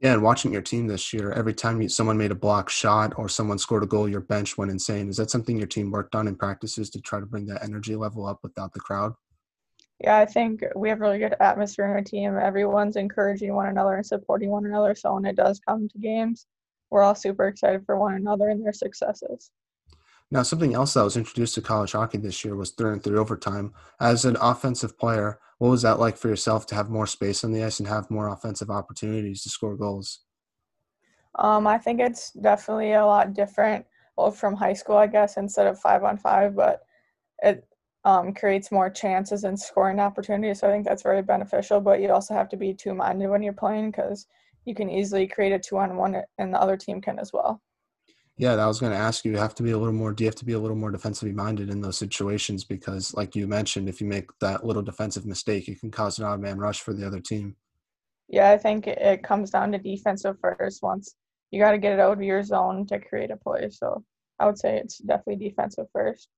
Yeah, 0.00 0.12
and 0.12 0.22
watching 0.22 0.52
your 0.52 0.62
team 0.62 0.86
this 0.86 1.12
year, 1.12 1.32
every 1.32 1.54
time 1.54 1.80
you, 1.80 1.88
someone 1.88 2.18
made 2.18 2.32
a 2.32 2.34
block 2.34 2.68
shot 2.68 3.14
or 3.16 3.28
someone 3.28 3.58
scored 3.58 3.84
a 3.84 3.86
goal, 3.86 4.08
your 4.08 4.20
bench 4.20 4.58
went 4.58 4.70
insane. 4.70 5.08
Is 5.08 5.16
that 5.16 5.30
something 5.30 5.56
your 5.56 5.66
team 5.66 5.90
worked 5.90 6.14
on 6.14 6.28
in 6.28 6.36
practices 6.36 6.90
to 6.90 7.00
try 7.00 7.20
to 7.20 7.26
bring 7.26 7.46
that 7.46 7.62
energy 7.62 7.96
level 7.96 8.26
up 8.26 8.40
without 8.42 8.72
the 8.74 8.80
crowd? 8.80 9.14
Yeah, 10.00 10.18
I 10.18 10.26
think 10.26 10.62
we 10.74 10.88
have 10.88 11.00
really 11.00 11.20
good 11.20 11.36
atmosphere 11.40 11.86
in 11.86 11.92
our 11.92 12.02
team. 12.02 12.36
Everyone's 12.36 12.96
encouraging 12.96 13.54
one 13.54 13.68
another 13.68 13.94
and 13.94 14.04
supporting 14.04 14.50
one 14.50 14.66
another. 14.66 14.94
So 14.94 15.14
when 15.14 15.24
it 15.24 15.36
does 15.36 15.60
come 15.60 15.88
to 15.88 15.98
games, 15.98 16.46
we're 16.90 17.02
all 17.02 17.14
super 17.14 17.46
excited 17.46 17.86
for 17.86 17.98
one 17.98 18.14
another 18.14 18.48
and 18.48 18.62
their 18.62 18.72
successes. 18.72 19.50
Now, 20.34 20.42
something 20.42 20.74
else 20.74 20.94
that 20.94 21.04
was 21.04 21.16
introduced 21.16 21.54
to 21.54 21.62
college 21.62 21.92
hockey 21.92 22.18
this 22.18 22.44
year 22.44 22.56
was 22.56 22.72
three 22.72 22.92
and 22.92 23.00
three 23.00 23.16
overtime. 23.16 23.72
As 24.00 24.24
an 24.24 24.36
offensive 24.40 24.98
player, 24.98 25.38
what 25.58 25.68
was 25.68 25.82
that 25.82 26.00
like 26.00 26.16
for 26.16 26.26
yourself 26.26 26.66
to 26.66 26.74
have 26.74 26.90
more 26.90 27.06
space 27.06 27.44
on 27.44 27.52
the 27.52 27.62
ice 27.62 27.78
and 27.78 27.86
have 27.86 28.10
more 28.10 28.26
offensive 28.26 28.68
opportunities 28.68 29.44
to 29.44 29.48
score 29.48 29.76
goals? 29.76 30.24
Um, 31.38 31.68
I 31.68 31.78
think 31.78 32.00
it's 32.00 32.32
definitely 32.32 32.94
a 32.94 33.06
lot 33.06 33.32
different, 33.32 33.86
from 34.34 34.56
high 34.56 34.72
school, 34.72 34.96
I 34.96 35.06
guess, 35.06 35.36
instead 35.36 35.68
of 35.68 35.78
five 35.78 36.02
on 36.02 36.18
five, 36.18 36.56
but 36.56 36.82
it 37.40 37.64
um, 38.04 38.34
creates 38.34 38.72
more 38.72 38.90
chances 38.90 39.44
and 39.44 39.58
scoring 39.58 40.00
opportunities. 40.00 40.58
So 40.58 40.68
I 40.68 40.72
think 40.72 40.84
that's 40.84 41.04
very 41.04 41.22
beneficial, 41.22 41.80
but 41.80 42.00
you 42.00 42.10
also 42.10 42.34
have 42.34 42.48
to 42.48 42.56
be 42.56 42.74
two 42.74 42.92
minded 42.92 43.30
when 43.30 43.42
you're 43.44 43.52
playing 43.52 43.92
because 43.92 44.26
you 44.64 44.74
can 44.74 44.90
easily 44.90 45.28
create 45.28 45.52
a 45.52 45.60
two 45.60 45.78
on 45.78 45.96
one 45.96 46.20
and 46.38 46.52
the 46.52 46.60
other 46.60 46.76
team 46.76 47.00
can 47.00 47.20
as 47.20 47.32
well. 47.32 47.62
Yeah, 48.36 48.54
I 48.54 48.66
was 48.66 48.80
going 48.80 48.92
to 48.92 48.98
ask 48.98 49.24
you. 49.24 49.30
You 49.30 49.38
have 49.38 49.54
to 49.56 49.62
be 49.62 49.70
a 49.70 49.78
little 49.78 49.94
more. 49.94 50.12
Do 50.12 50.24
you 50.24 50.28
have 50.28 50.34
to 50.36 50.44
be 50.44 50.54
a 50.54 50.58
little 50.58 50.76
more 50.76 50.90
defensively 50.90 51.32
minded 51.32 51.70
in 51.70 51.80
those 51.80 51.96
situations? 51.96 52.64
Because, 52.64 53.14
like 53.14 53.36
you 53.36 53.46
mentioned, 53.46 53.88
if 53.88 54.00
you 54.00 54.08
make 54.08 54.28
that 54.40 54.66
little 54.66 54.82
defensive 54.82 55.24
mistake, 55.24 55.68
it 55.68 55.78
can 55.78 55.90
cause 55.90 56.18
an 56.18 56.24
odd 56.24 56.40
man 56.40 56.58
rush 56.58 56.80
for 56.80 56.92
the 56.92 57.06
other 57.06 57.20
team. 57.20 57.54
Yeah, 58.28 58.50
I 58.50 58.58
think 58.58 58.88
it 58.88 59.22
comes 59.22 59.50
down 59.50 59.70
to 59.72 59.78
defensive 59.78 60.36
first. 60.40 60.82
Once 60.82 61.14
you 61.52 61.60
got 61.60 61.70
to 61.70 61.78
get 61.78 61.92
it 61.92 62.00
out 62.00 62.14
of 62.14 62.22
your 62.22 62.42
zone 62.42 62.86
to 62.86 62.98
create 62.98 63.30
a 63.30 63.36
play. 63.36 63.70
So 63.70 64.02
I 64.40 64.46
would 64.46 64.58
say 64.58 64.78
it's 64.78 64.98
definitely 64.98 65.48
defensive 65.48 65.86
first. 65.92 66.28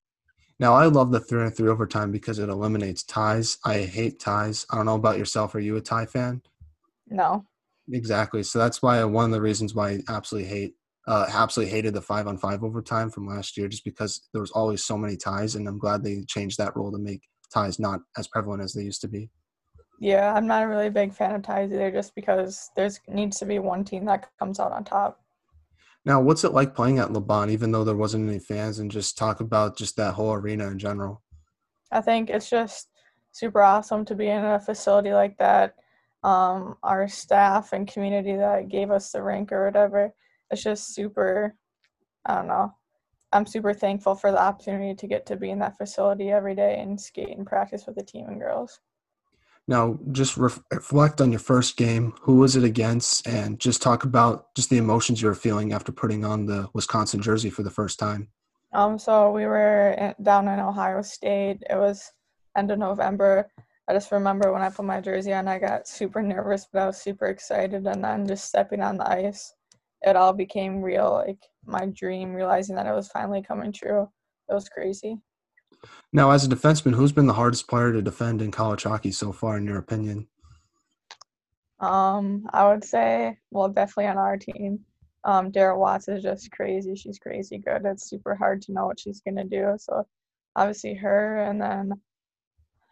Now 0.58 0.74
I 0.74 0.86
love 0.86 1.10
the 1.10 1.20
three 1.20 1.42
and 1.42 1.54
three 1.54 1.68
overtime 1.68 2.12
because 2.12 2.38
it 2.38 2.50
eliminates 2.50 3.02
ties. 3.02 3.58
I 3.64 3.80
hate 3.80 4.20
ties. 4.20 4.66
I 4.70 4.76
don't 4.76 4.86
know 4.86 4.94
about 4.94 5.18
yourself. 5.18 5.54
Are 5.54 5.60
you 5.60 5.76
a 5.76 5.80
tie 5.80 6.06
fan? 6.06 6.42
No. 7.08 7.46
Exactly. 7.90 8.42
So 8.42 8.58
that's 8.58 8.82
why 8.82 9.02
one 9.04 9.26
of 9.26 9.30
the 9.30 9.40
reasons 9.40 9.74
why 9.74 9.90
I 9.90 9.98
absolutely 10.08 10.50
hate 10.50 10.74
uh, 11.06 11.26
absolutely 11.32 11.72
hated 11.72 11.94
the 11.94 12.00
five 12.00 12.26
on 12.26 12.36
five 12.36 12.64
overtime 12.64 13.10
from 13.10 13.26
last 13.26 13.56
year 13.56 13.68
just 13.68 13.84
because 13.84 14.28
there 14.32 14.40
was 14.40 14.50
always 14.50 14.84
so 14.84 14.98
many 14.98 15.16
ties 15.16 15.54
and 15.54 15.68
I'm 15.68 15.78
glad 15.78 16.02
they 16.02 16.24
changed 16.26 16.58
that 16.58 16.74
rule 16.74 16.90
to 16.92 16.98
make 16.98 17.22
ties 17.52 17.78
not 17.78 18.00
as 18.16 18.26
prevalent 18.26 18.62
as 18.62 18.72
they 18.72 18.82
used 18.82 19.00
to 19.02 19.08
be. 19.08 19.30
Yeah, 20.00 20.34
I'm 20.34 20.46
not 20.46 20.62
a 20.62 20.68
really 20.68 20.90
big 20.90 21.14
fan 21.14 21.34
of 21.34 21.42
ties 21.42 21.72
either 21.72 21.90
just 21.90 22.14
because 22.14 22.70
there's 22.76 23.00
needs 23.08 23.38
to 23.38 23.46
be 23.46 23.58
one 23.58 23.84
team 23.84 24.04
that 24.06 24.28
comes 24.38 24.60
out 24.60 24.72
on 24.72 24.84
top. 24.84 25.20
Now, 26.04 26.20
what's 26.20 26.44
it 26.44 26.52
like 26.52 26.74
playing 26.74 26.98
at 26.98 27.08
LaBahn, 27.08 27.50
even 27.50 27.72
though 27.72 27.82
there 27.82 27.96
wasn't 27.96 28.28
any 28.28 28.38
fans, 28.38 28.78
and 28.78 28.90
just 28.90 29.18
talk 29.18 29.40
about 29.40 29.76
just 29.76 29.96
that 29.96 30.14
whole 30.14 30.32
arena 30.32 30.68
in 30.68 30.78
general? 30.78 31.22
I 31.90 32.00
think 32.00 32.30
it's 32.30 32.48
just 32.48 32.88
super 33.32 33.62
awesome 33.62 34.04
to 34.04 34.14
be 34.14 34.28
in 34.28 34.44
a 34.44 34.60
facility 34.60 35.12
like 35.12 35.36
that. 35.38 35.74
Um, 36.22 36.76
our 36.82 37.08
staff 37.08 37.72
and 37.72 37.88
community 37.88 38.36
that 38.36 38.68
gave 38.68 38.90
us 38.90 39.10
the 39.10 39.22
rink 39.22 39.50
or 39.50 39.64
whatever, 39.64 40.12
it's 40.50 40.62
just 40.62 40.94
super, 40.94 41.54
I 42.24 42.36
don't 42.36 42.48
know. 42.48 42.74
I'm 43.32 43.46
super 43.46 43.74
thankful 43.74 44.14
for 44.14 44.30
the 44.30 44.40
opportunity 44.40 44.94
to 44.94 45.06
get 45.06 45.26
to 45.26 45.36
be 45.36 45.50
in 45.50 45.58
that 45.58 45.76
facility 45.76 46.30
every 46.30 46.54
day 46.54 46.78
and 46.80 47.00
skate 47.00 47.36
and 47.36 47.46
practice 47.46 47.84
with 47.86 47.96
the 47.96 48.04
team 48.04 48.26
and 48.28 48.40
girls. 48.40 48.80
Now, 49.68 49.98
just 50.12 50.36
reflect 50.36 51.20
on 51.20 51.32
your 51.32 51.40
first 51.40 51.76
game. 51.76 52.14
Who 52.22 52.36
was 52.36 52.54
it 52.54 52.62
against? 52.62 53.26
And 53.26 53.58
just 53.58 53.82
talk 53.82 54.04
about 54.04 54.54
just 54.54 54.70
the 54.70 54.76
emotions 54.76 55.20
you 55.20 55.26
were 55.26 55.34
feeling 55.34 55.72
after 55.72 55.90
putting 55.90 56.24
on 56.24 56.46
the 56.46 56.68
Wisconsin 56.72 57.20
jersey 57.20 57.50
for 57.50 57.64
the 57.64 57.70
first 57.70 57.98
time. 57.98 58.28
Um, 58.72 58.96
so 58.96 59.32
we 59.32 59.44
were 59.44 59.90
in, 59.92 60.14
down 60.22 60.46
in 60.46 60.60
Ohio 60.60 61.02
State. 61.02 61.64
It 61.68 61.76
was 61.76 62.12
end 62.56 62.70
of 62.70 62.78
November. 62.78 63.48
I 63.88 63.92
just 63.92 64.12
remember 64.12 64.52
when 64.52 64.62
I 64.62 64.70
put 64.70 64.84
my 64.84 65.00
jersey 65.00 65.32
on, 65.32 65.48
I 65.48 65.58
got 65.58 65.88
super 65.88 66.22
nervous, 66.22 66.68
but 66.72 66.82
I 66.82 66.86
was 66.86 66.98
super 67.02 67.26
excited. 67.26 67.86
And 67.86 68.04
then 68.04 68.26
just 68.26 68.44
stepping 68.44 68.82
on 68.82 68.98
the 68.98 69.08
ice, 69.10 69.52
it 70.06 70.16
all 70.16 70.32
became 70.32 70.80
real. 70.80 71.12
Like 71.12 71.40
my 71.66 71.86
dream, 71.86 72.32
realizing 72.32 72.76
that 72.76 72.86
it 72.86 72.94
was 72.94 73.08
finally 73.08 73.42
coming 73.42 73.72
true. 73.72 74.08
It 74.48 74.54
was 74.54 74.68
crazy. 74.68 75.18
Now, 76.12 76.30
as 76.30 76.44
a 76.44 76.48
defenseman, 76.48 76.94
who's 76.94 77.12
been 77.12 77.26
the 77.26 77.34
hardest 77.34 77.68
player 77.68 77.92
to 77.92 78.00
defend 78.00 78.40
in 78.40 78.50
college 78.50 78.84
hockey 78.84 79.10
so 79.10 79.32
far, 79.32 79.56
in 79.56 79.66
your 79.66 79.78
opinion? 79.78 80.28
Um, 81.80 82.46
I 82.52 82.68
would 82.68 82.84
say, 82.84 83.36
well, 83.50 83.68
definitely 83.68 84.06
on 84.06 84.16
our 84.16 84.38
team. 84.38 84.80
Um, 85.24 85.50
Daryl 85.50 85.78
Watts 85.78 86.08
is 86.08 86.22
just 86.22 86.50
crazy. 86.52 86.94
She's 86.94 87.18
crazy 87.18 87.58
good. 87.58 87.84
It's 87.84 88.08
super 88.08 88.34
hard 88.34 88.62
to 88.62 88.72
know 88.72 88.86
what 88.86 89.00
she's 89.00 89.20
gonna 89.20 89.44
do. 89.44 89.74
So, 89.78 90.06
obviously 90.54 90.94
her, 90.94 91.38
and 91.42 91.60
then 91.60 91.92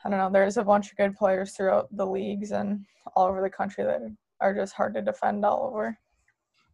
I 0.05 0.11
don't 0.11 0.19
know. 0.19 0.31
There's 0.31 0.57
a 0.57 0.65
bunch 0.65 0.91
of 0.91 0.99
good 0.99 1.17
players 1.17 1.53
throughout 1.53 1.89
the 1.97 2.07
leagues 2.07 2.51
and 2.51 2.85
all 3.15 3.27
over 3.27 3.41
the 3.41 3.49
country 3.49 3.85
that 3.85 4.03
are 4.41 4.55
just 4.55 4.75
hard 4.75 4.95
to 4.95 5.03
defend 5.03 5.45
all 5.45 5.71
over. 5.73 5.97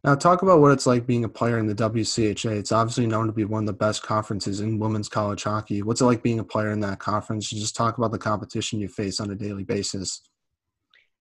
Now, 0.03 0.15
talk 0.15 0.41
about 0.41 0.61
what 0.61 0.71
it's 0.71 0.87
like 0.87 1.05
being 1.05 1.25
a 1.25 1.29
player 1.29 1.59
in 1.59 1.67
the 1.67 1.75
WCHA. 1.75 2.57
It's 2.57 2.71
obviously 2.71 3.05
known 3.05 3.27
to 3.27 3.31
be 3.31 3.45
one 3.45 3.63
of 3.63 3.67
the 3.67 3.73
best 3.73 4.01
conferences 4.01 4.59
in 4.59 4.79
women's 4.79 5.07
college 5.07 5.43
hockey. 5.43 5.83
What's 5.83 6.01
it 6.01 6.05
like 6.05 6.23
being 6.23 6.39
a 6.39 6.43
player 6.43 6.71
in 6.71 6.79
that 6.79 6.97
conference? 6.97 7.47
Just 7.49 7.75
talk 7.75 7.99
about 7.99 8.11
the 8.11 8.17
competition 8.17 8.79
you 8.79 8.87
face 8.87 9.19
on 9.19 9.29
a 9.29 9.35
daily 9.35 9.63
basis. 9.63 10.23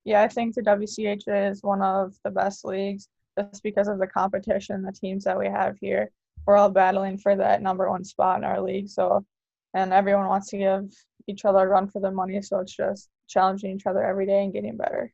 Yeah, 0.04 0.22
I 0.22 0.28
think 0.28 0.54
the 0.54 0.62
WCHA 0.62 1.50
is 1.50 1.62
one 1.62 1.82
of 1.82 2.14
the 2.24 2.30
best 2.30 2.64
leagues 2.64 3.06
just 3.38 3.62
because 3.62 3.86
of 3.86 3.98
the 3.98 4.06
competition, 4.06 4.82
the 4.82 4.92
teams 4.92 5.24
that 5.24 5.38
we 5.38 5.46
have 5.46 5.76
here. 5.78 6.10
We're 6.46 6.56
all 6.56 6.70
battling 6.70 7.18
for 7.18 7.36
that 7.36 7.60
number 7.60 7.90
one 7.90 8.02
spot 8.02 8.38
in 8.38 8.44
our 8.44 8.62
league. 8.62 8.88
So, 8.88 9.26
and 9.74 9.92
everyone 9.92 10.26
wants 10.26 10.48
to 10.48 10.56
give 10.56 10.90
each 11.26 11.44
other 11.44 11.58
a 11.58 11.68
run 11.68 11.88
for 11.88 12.00
their 12.00 12.12
money. 12.12 12.40
So 12.40 12.60
it's 12.60 12.74
just 12.74 13.10
challenging 13.28 13.76
each 13.76 13.86
other 13.86 14.02
every 14.02 14.24
day 14.24 14.42
and 14.42 14.54
getting 14.54 14.78
better. 14.78 15.12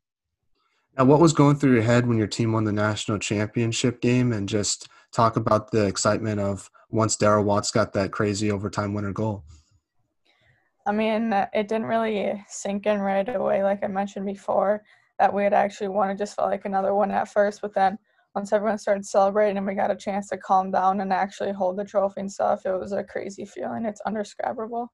And 0.99 1.09
what 1.09 1.21
was 1.21 1.35
going 1.35 1.57
through 1.57 1.75
your 1.75 1.83
head 1.83 2.07
when 2.07 2.17
your 2.17 2.27
team 2.27 2.53
won 2.53 2.65
the 2.65 2.73
national 2.73 3.19
championship 3.19 4.01
game? 4.01 4.33
And 4.33 4.49
just 4.49 4.89
talk 5.13 5.37
about 5.37 5.71
the 5.71 5.87
excitement 5.87 6.41
of 6.41 6.71
once 6.91 7.17
Daryl 7.17 7.45
Watts 7.45 7.71
got 7.71 7.93
that 7.93 8.13
crazy 8.13 8.51
overtime 8.51 8.95
winner 8.95 9.13
goal. 9.13 9.45
I 10.87 10.93
mean, 10.93 11.33
it 11.33 11.69
didn't 11.69 11.87
really 11.87 12.43
sink 12.49 12.87
in 12.87 13.01
right 13.01 13.29
away, 13.29 13.63
like 13.63 13.83
I 13.83 13.89
mentioned 13.89 14.25
before, 14.25 14.85
that 15.19 15.35
we 15.35 15.43
had 15.43 15.53
actually 15.53 15.89
won. 15.89 16.11
It 16.11 16.19
just 16.19 16.37
felt 16.37 16.51
like 16.51 16.65
another 16.65 16.95
one 16.95 17.11
at 17.11 17.29
first, 17.29 17.61
but 17.61 17.75
then 17.75 17.99
once 18.35 18.53
everyone 18.53 18.79
started 18.79 19.05
celebrating 19.05 19.57
and 19.59 19.67
we 19.67 19.75
got 19.75 19.91
a 19.91 19.97
chance 19.97 20.29
to 20.29 20.39
calm 20.39 20.71
down 20.71 21.01
and 21.01 21.13
actually 21.13 21.53
hold 21.53 21.77
the 21.77 21.85
trophy 21.85 22.21
and 22.21 22.33
stuff, 22.33 22.65
it 22.65 22.79
was 22.79 22.93
a 22.93 23.03
crazy 23.03 23.45
feeling. 23.45 23.85
It's 23.85 24.01
undescribable. 24.07 24.93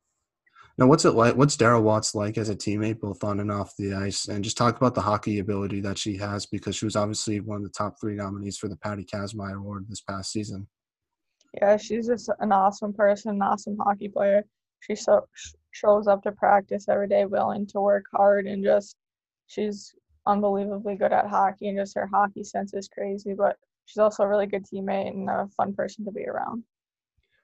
Now, 0.79 0.87
what's 0.87 1.05
it 1.05 1.11
like? 1.11 1.37
What's 1.37 1.57
Daryl 1.57 1.83
Watts 1.83 2.15
like 2.15 2.39
as 2.39 2.49
a 2.49 2.57
teammate, 2.57 3.01
both 3.01 3.23
on 3.23 3.41
and 3.41 3.53
off 3.53 3.75
the 3.77 3.93
ice? 3.93 4.29
And 4.29 4.43
just 4.43 4.57
talk 4.57 4.77
about 4.77 4.95
the 4.95 5.03
hockey 5.03 5.39
ability 5.39 5.81
that 5.83 5.99
she 5.99 6.17
has, 6.17 6.47
because 6.47 6.77
she 6.77 6.87
was 6.87 6.97
obviously 6.97 7.41
one 7.41 7.59
of 7.59 7.63
the 7.65 7.69
top 7.69 7.97
three 8.01 8.15
nominees 8.15 8.57
for 8.57 8.69
the 8.69 8.77
Patty 8.77 9.05
Kazmaier 9.05 9.59
Award 9.59 9.87
this 9.89 10.01
past 10.01 10.33
season. 10.33 10.67
Yeah, 11.61 11.77
she's 11.77 12.07
just 12.07 12.31
an 12.41 12.53
awesome 12.53 12.95
person, 12.95 13.33
an 13.33 13.43
awesome 13.43 13.77
hockey 13.79 14.09
player. 14.09 14.45
She 14.81 14.95
so 14.95 15.27
shows 15.73 16.07
up 16.07 16.23
to 16.23 16.33
practice 16.33 16.89
every 16.89 17.09
day, 17.09 17.27
willing 17.27 17.67
to 17.69 17.81
work 17.81 18.07
hard, 18.11 18.47
and 18.47 18.65
just 18.65 18.97
she's 19.47 19.95
unbelievably 20.27 20.97
good 20.97 21.13
at 21.13 21.29
hockey, 21.29 21.69
and 21.69 21.79
just 21.79 21.95
her 21.97 22.09
hockey 22.11 22.45
sense 22.45 22.73
is 22.73 22.89
crazy. 22.89 23.35
But 23.35 23.57
she's 23.85 23.99
also 23.99 24.23
a 24.23 24.29
really 24.29 24.47
good 24.47 24.65
teammate 24.65 25.09
and 25.09 25.29
a 25.29 25.49
fun 25.57 25.75
person 25.75 26.07
to 26.07 26.13
be 26.13 26.25
around. 26.25 26.65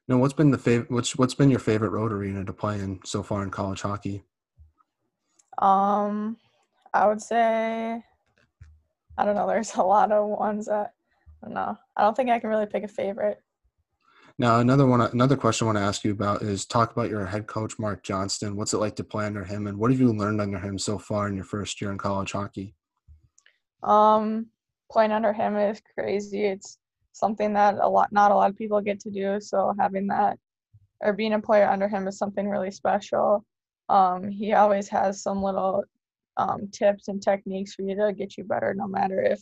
Now, 0.09 0.17
what's 0.17 0.33
been 0.33 0.51
the 0.51 0.59
favorite? 0.59 0.91
What's 0.91 1.17
what's 1.17 1.35
been 1.35 1.51
your 1.51 1.61
favorite 1.61 1.91
road 1.91 2.13
arena 2.13 2.43
to 2.45 2.53
play 2.53 2.81
in 2.81 3.01
so 3.05 3.23
far 3.23 3.43
in 3.43 3.51
college 3.51 3.83
hockey? 3.83 4.25
Um, 5.59 6.39
I 6.95 7.07
would 7.07 7.21
say, 7.21 8.03
I 9.19 9.25
don't 9.25 9.35
know. 9.35 9.47
There's 9.47 9.75
a 9.75 9.83
lot 9.83 10.11
of 10.11 10.27
ones 10.27 10.67
that 10.67 10.95
I 11.43 11.47
don't 11.47 11.55
know. 11.55 11.77
I 11.97 12.03
don't 12.03 12.17
think 12.17 12.31
I 12.31 12.39
can 12.39 12.49
really 12.49 12.67
pick 12.67 12.85
a 12.85 12.89
favorite. 12.89 13.43
Now, 14.39 14.61
another 14.61 14.87
one, 14.87 15.01
another 15.01 15.37
question 15.37 15.67
I 15.67 15.69
want 15.69 15.79
to 15.79 15.83
ask 15.83 16.05
you 16.05 16.13
about 16.13 16.43
is 16.43 16.65
talk 16.65 16.93
about 16.93 17.11
your 17.11 17.27
head 17.27 17.47
coach, 17.47 17.79
Mark 17.79 18.03
Johnson. 18.05 18.57
What's 18.57 18.73
it 18.73 18.79
like 18.79 18.97
to 18.97 19.05
play 19.05 19.27
under 19.27 19.45
him, 19.45 19.67
and 19.67 19.77
what 19.77 19.91
have 19.91 20.01
you 20.01 20.13
learned 20.13 20.41
under 20.41 20.59
him 20.59 20.79
so 20.79 20.99
far 20.99 21.29
in 21.29 21.35
your 21.35 21.45
first 21.45 21.81
year 21.83 21.91
in 21.91 21.99
college 21.99 22.33
hockey? 22.33 22.75
Um, 23.83 24.47
playing 24.91 25.13
under 25.13 25.35
him 25.35 25.57
is 25.57 25.83
crazy. 25.95 26.47
It's 26.47 26.79
something 27.19 27.53
that 27.55 27.77
a 27.81 27.89
lot 27.89 28.13
not 28.13 28.31
a 28.31 28.35
lot 28.35 28.51
of 28.51 28.57
people 28.57 28.81
get 28.81 29.01
to 29.01 29.11
do. 29.11 29.41
So 29.41 29.75
having 29.79 30.07
that 30.09 30.39
or 31.01 31.13
being 31.13 31.35
a 31.35 31.41
player 31.41 31.69
under 31.69 31.89
him 31.89 32.09
is 32.09 32.19
something 32.19 32.49
really 32.49 32.71
special. 32.71 33.45
Um, 33.89 34.29
he 34.29 34.53
always 34.53 34.89
has 34.89 35.23
some 35.23 35.43
little 35.43 35.85
um, 36.37 36.69
tips 36.73 37.09
and 37.09 37.23
techniques 37.23 37.75
for 37.75 37.83
you 37.83 37.97
to 37.97 38.13
get 38.13 38.37
you 38.37 38.45
better, 38.45 38.75
no 38.75 38.87
matter 38.87 39.23
if 39.23 39.41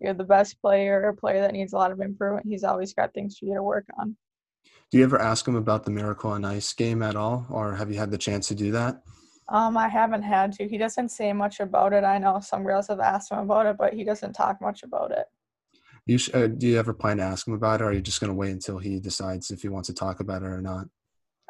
you're 0.00 0.14
the 0.14 0.24
best 0.24 0.60
player 0.60 1.02
or 1.02 1.10
a 1.10 1.16
player 1.16 1.40
that 1.40 1.52
needs 1.52 1.72
a 1.72 1.76
lot 1.76 1.92
of 1.92 2.00
improvement. 2.00 2.46
He's 2.46 2.64
always 2.64 2.92
got 2.92 3.14
things 3.14 3.38
for 3.38 3.46
you 3.46 3.54
to 3.54 3.62
work 3.62 3.86
on. 3.98 4.16
Do 4.90 4.98
you 4.98 5.04
ever 5.04 5.20
ask 5.20 5.46
him 5.46 5.56
about 5.56 5.84
the 5.84 5.90
Miracle 5.90 6.30
on 6.30 6.44
Ice 6.44 6.72
game 6.72 7.02
at 7.02 7.16
all, 7.16 7.46
or 7.50 7.74
have 7.74 7.90
you 7.90 7.98
had 7.98 8.10
the 8.10 8.18
chance 8.18 8.48
to 8.48 8.54
do 8.54 8.72
that? 8.72 9.02
Um, 9.48 9.76
I 9.76 9.88
haven't 9.88 10.22
had 10.22 10.52
to. 10.54 10.68
He 10.68 10.78
doesn't 10.78 11.10
say 11.10 11.32
much 11.32 11.60
about 11.60 11.92
it. 11.92 12.04
I 12.04 12.18
know 12.18 12.40
some 12.40 12.64
girls 12.64 12.88
have 12.88 13.00
asked 13.00 13.30
him 13.30 13.38
about 13.38 13.66
it, 13.66 13.76
but 13.78 13.92
he 13.92 14.04
doesn't 14.04 14.32
talk 14.32 14.60
much 14.60 14.82
about 14.82 15.10
it. 15.10 15.26
You 16.06 16.18
sh- 16.18 16.30
uh, 16.34 16.48
do 16.48 16.66
you 16.66 16.78
ever 16.78 16.92
plan 16.92 17.16
to 17.16 17.22
ask 17.22 17.46
him 17.46 17.54
about 17.54 17.80
it, 17.80 17.84
or 17.84 17.88
are 17.88 17.92
you 17.92 18.02
just 18.02 18.20
going 18.20 18.28
to 18.28 18.34
wait 18.34 18.52
until 18.52 18.78
he 18.78 19.00
decides 19.00 19.50
if 19.50 19.62
he 19.62 19.68
wants 19.68 19.86
to 19.86 19.94
talk 19.94 20.20
about 20.20 20.42
it 20.42 20.48
or 20.48 20.60
not? 20.60 20.86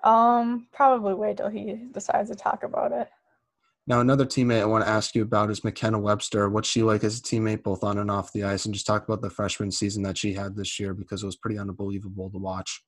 Um, 0.05 0.69
probably 0.73 1.15
wait 1.15 1.39
till 1.39 1.49
he 1.49 1.87
decides 1.91 2.31
to 2.31 2.37
talk 2.37 2.63
about 2.63 2.93
it. 2.93 3.09
Now, 3.87 4.01
another 4.01 4.25
teammate 4.25 4.61
I 4.61 4.67
want 4.67 4.85
to 4.85 4.91
ask 4.91 5.15
you 5.15 5.23
about 5.23 5.51
is 5.51 5.61
Makenna 5.61 6.01
Webster. 6.01 6.49
What's 6.49 6.69
she 6.69 6.83
like 6.83 7.05
as 7.05 7.19
a 7.19 7.23
teammate, 7.23 7.63
both 7.63 7.85
on 7.85 7.99
and 7.99 8.11
off 8.11 8.33
the 8.33 8.45
ice? 8.45 8.65
And 8.65 8.73
just 8.73 8.87
talk 8.87 9.05
about 9.05 9.21
the 9.21 9.29
freshman 9.29 9.71
season 9.71 10.03
that 10.05 10.17
she 10.17 10.33
had 10.33 10.57
this 10.57 10.79
year 10.79 10.95
because 10.95 11.23
it 11.23 11.27
was 11.27 11.37
pretty 11.37 11.59
unbelievable 11.59 12.31
to 12.31 12.39
watch. 12.39 12.83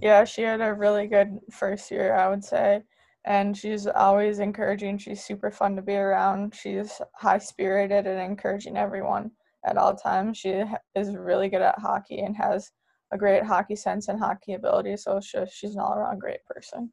Yeah, 0.00 0.24
she 0.24 0.42
had 0.42 0.60
a 0.60 0.74
really 0.74 1.06
good 1.06 1.38
first 1.52 1.90
year, 1.90 2.14
I 2.14 2.28
would 2.28 2.44
say. 2.44 2.82
And 3.24 3.56
she's 3.56 3.86
always 3.86 4.40
encouraging. 4.40 4.98
She's 4.98 5.24
super 5.24 5.50
fun 5.50 5.76
to 5.76 5.82
be 5.82 5.94
around. 5.94 6.54
She's 6.54 7.00
high 7.14 7.38
spirited 7.38 8.06
and 8.06 8.20
encouraging 8.20 8.76
everyone 8.76 9.30
at 9.64 9.76
all 9.76 9.94
times. 9.94 10.38
She 10.38 10.62
is 10.94 11.16
really 11.16 11.48
good 11.48 11.62
at 11.62 11.78
hockey 11.78 12.20
and 12.20 12.36
has 12.36 12.70
a 13.12 13.18
great 13.18 13.44
hockey 13.44 13.76
sense 13.76 14.08
and 14.08 14.18
hockey 14.18 14.54
ability. 14.54 14.96
So 14.96 15.20
she's 15.20 15.74
an 15.74 15.80
all 15.80 15.94
around 15.94 16.20
great 16.20 16.44
person. 16.46 16.92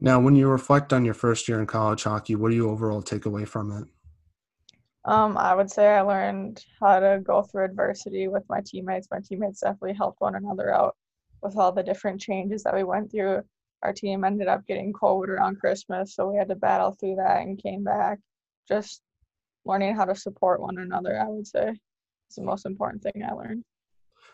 Now, 0.00 0.20
when 0.20 0.36
you 0.36 0.48
reflect 0.48 0.92
on 0.92 1.04
your 1.04 1.14
first 1.14 1.48
year 1.48 1.60
in 1.60 1.66
college 1.66 2.04
hockey, 2.04 2.34
what 2.34 2.50
do 2.50 2.56
you 2.56 2.70
overall 2.70 3.02
take 3.02 3.26
away 3.26 3.44
from 3.44 3.70
it? 3.72 3.88
Um, 5.04 5.36
I 5.38 5.54
would 5.54 5.70
say 5.70 5.88
I 5.88 6.02
learned 6.02 6.64
how 6.80 7.00
to 7.00 7.20
go 7.22 7.42
through 7.42 7.64
adversity 7.64 8.28
with 8.28 8.44
my 8.48 8.60
teammates. 8.64 9.08
My 9.10 9.20
teammates 9.20 9.60
definitely 9.60 9.94
helped 9.94 10.20
one 10.20 10.34
another 10.34 10.74
out 10.74 10.96
with 11.42 11.56
all 11.56 11.72
the 11.72 11.82
different 11.82 12.20
changes 12.20 12.62
that 12.64 12.74
we 12.74 12.84
went 12.84 13.10
through. 13.10 13.42
Our 13.82 13.92
team 13.92 14.24
ended 14.24 14.48
up 14.48 14.66
getting 14.66 14.92
cold 14.92 15.28
around 15.28 15.60
Christmas, 15.60 16.14
so 16.14 16.28
we 16.28 16.36
had 16.36 16.48
to 16.48 16.56
battle 16.56 16.92
through 16.92 17.16
that 17.16 17.42
and 17.42 17.62
came 17.62 17.84
back. 17.84 18.18
Just 18.68 19.02
learning 19.64 19.94
how 19.94 20.04
to 20.04 20.14
support 20.14 20.60
one 20.60 20.78
another, 20.78 21.20
I 21.20 21.28
would 21.28 21.46
say, 21.46 21.68
is 21.70 22.36
the 22.36 22.42
most 22.42 22.66
important 22.66 23.02
thing 23.02 23.22
I 23.22 23.32
learned. 23.32 23.64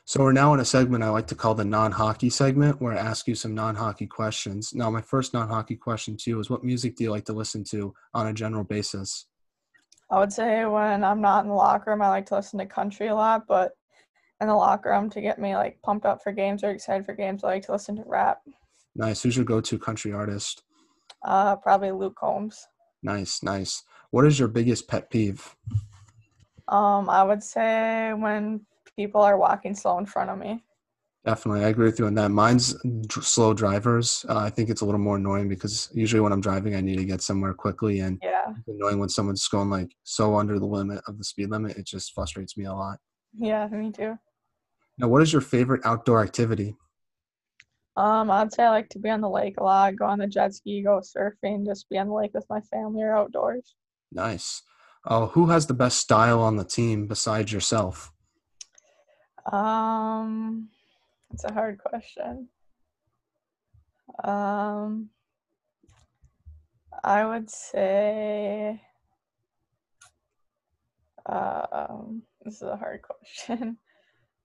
So 0.07 0.21
we're 0.21 0.33
now 0.33 0.53
in 0.53 0.61
a 0.61 0.65
segment 0.65 1.03
I 1.03 1.09
like 1.09 1.27
to 1.29 1.35
call 1.35 1.55
the 1.55 1.65
non-hockey 1.65 2.29
segment, 2.29 2.81
where 2.81 2.93
I 2.93 2.99
ask 2.99 3.27
you 3.27 3.35
some 3.35 3.55
non-hockey 3.55 4.07
questions. 4.07 4.75
Now, 4.75 4.91
my 4.91 5.01
first 5.01 5.33
non-hockey 5.33 5.77
question 5.77 6.17
to 6.19 6.31
you 6.31 6.41
is: 6.41 6.51
What 6.51 6.63
music 6.63 6.97
do 6.97 7.05
you 7.05 7.11
like 7.11 7.25
to 7.27 7.33
listen 7.33 7.65
to 7.71 7.95
on 8.13 8.27
a 8.27 8.35
general 8.35 8.65
basis? 8.65 9.27
I 10.11 10.19
would 10.19 10.33
say 10.33 10.67
when 10.67 11.03
I'm 11.03 11.23
not 11.23 11.45
in 11.45 11.49
the 11.49 11.55
locker 11.55 11.91
room, 11.91 12.03
I 12.03 12.09
like 12.09 12.27
to 12.27 12.35
listen 12.35 12.59
to 12.59 12.67
country 12.67 13.09
a 13.09 13.15
lot, 13.15 13.47
but 13.49 13.73
in 14.41 14.49
the 14.49 14.55
locker 14.55 14.91
room 14.91 15.09
to 15.11 15.23
get 15.23 15.39
me 15.39 15.57
like 15.57 15.81
pumped 15.83 16.05
up 16.05 16.23
for 16.23 16.33
games 16.33 16.63
or 16.63 16.71
excited 16.71 17.07
for 17.07 17.15
games, 17.15 17.43
I 17.43 17.49
like 17.49 17.67
to 17.67 17.73
listen 17.73 17.97
to 17.97 18.05
rap. 18.07 18.41
Nice. 18.95 19.23
Who's 19.23 19.37
your 19.37 19.45
go-to 19.45 19.79
country 19.79 20.13
artist? 20.13 20.63
Uh, 21.25 21.57
probably 21.57 21.91
Luke 21.91 22.17
Combs. 22.17 22.67
Nice, 23.05 23.43
nice. 23.43 23.83
What 24.11 24.25
is 24.25 24.39
your 24.39 24.49
biggest 24.49 24.89
pet 24.89 25.11
peeve? 25.11 25.55
Um, 26.67 27.11
I 27.11 27.23
would 27.23 27.43
say 27.43 28.13
when 28.15 28.63
people 28.97 29.21
are 29.21 29.37
walking 29.37 29.75
slow 29.75 29.99
in 29.99 30.07
front 30.07 30.31
of 30.31 30.39
me. 30.39 30.65
Definitely, 31.27 31.65
I 31.65 31.69
agree 31.69 31.87
with 31.87 31.99
you 31.99 32.07
on 32.07 32.15
that. 32.15 32.31
Mine's 32.31 32.75
slow 33.11 33.55
drivers. 33.55 34.25
Uh, 34.29 34.39
I 34.39 34.51
think 34.51 34.69
it's 34.71 34.81
a 34.81 34.85
little 34.85 35.01
more 35.01 35.17
annoying 35.17 35.49
because 35.49 35.91
usually 35.95 36.21
when 36.21 36.33
I'm 36.33 36.41
driving, 36.41 36.75
I 36.75 36.81
need 36.81 36.97
to 36.97 37.05
get 37.05 37.23
somewhere 37.23 37.55
quickly, 37.55 38.01
and 38.01 38.19
Yeah. 38.23 38.51
it's 38.57 38.69
annoying 38.69 38.99
when 38.99 39.09
someone's 39.09 39.47
going 39.49 39.71
like 39.71 39.95
so 40.03 40.37
under 40.37 40.59
the 40.59 40.67
limit 40.67 41.03
of 41.07 41.19
the 41.19 41.25
speed 41.25 41.51
limit. 41.51 41.77
It 41.77 41.87
just 41.87 42.15
frustrates 42.15 42.57
me 42.57 42.65
a 42.65 42.73
lot. 42.73 42.99
Yeah, 43.35 43.67
me 43.69 43.91
too. 43.91 44.19
Now, 44.99 45.09
what 45.09 45.23
is 45.23 45.33
your 45.33 45.43
favorite 45.43 45.81
outdoor 45.85 46.23
activity? 46.23 46.77
Um, 47.97 48.31
I'd 48.31 48.53
say 48.53 48.65
I 48.65 48.71
like 48.71 48.89
to 48.91 48.99
be 48.99 49.11
on 49.11 49.21
the 49.21 49.29
lake 49.29 49.55
a 49.59 49.65
lot, 49.65 49.97
go 49.97 50.07
on 50.07 50.19
the 50.19 50.27
jet 50.27 50.55
ski, 50.55 50.83
go 50.83 51.01
surfing, 51.01 51.65
just 51.65 51.89
be 51.89 51.99
on 51.99 52.09
the 52.09 52.15
lake 52.15 52.35
with 52.35 52.47
my 52.51 52.61
family 52.61 53.03
or 53.03 53.17
outdoors. 53.17 53.77
Nice. 54.11 54.63
Uh, 55.05 55.27
who 55.27 55.47
has 55.47 55.67
the 55.67 55.75
best 55.75 55.99
style 55.99 56.41
on 56.41 56.57
the 56.57 56.65
team 56.65 57.07
besides 57.07 57.53
yourself? 57.53 58.13
Um, 59.51 60.71
it's 61.33 61.45
a 61.45 61.53
hard 61.53 61.79
question. 61.79 62.49
Um, 64.23 65.11
I 67.03 67.27
would 67.27 67.51
say, 67.51 68.81
um, 71.27 72.23
this 72.43 72.57
is 72.57 72.63
a 72.63 72.77
hard 72.77 73.03
question. 73.37 73.77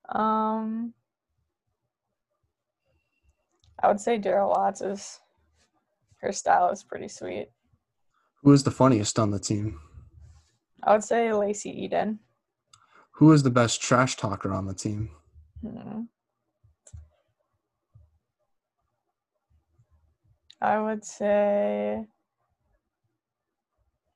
Um, 0.10 0.94
I 3.82 3.88
would 3.88 4.00
say 4.00 4.20
Daryl 4.20 4.50
Watts 4.50 4.82
is 4.82 5.20
her 6.22 6.32
style 6.32 6.70
is 6.70 6.84
pretty 6.84 7.08
sweet. 7.08 7.50
Who 8.44 8.52
is 8.52 8.64
the 8.64 8.72
funniest 8.72 9.18
on 9.20 9.32
the 9.32 9.40
team? 9.40 9.80
I 10.84 10.94
would 10.94 11.04
say 11.04 11.32
Lacey 11.34 11.70
Eden. 11.70 12.20
Who 13.12 13.32
is 13.32 13.44
the 13.44 13.50
best 13.50 13.82
trash 13.82 14.16
talker 14.16 14.54
on 14.54 14.66
the 14.66 14.74
team? 14.74 15.10
Hmm. 15.62 16.02
I 20.62 20.82
would 20.82 21.06
say. 21.06 22.06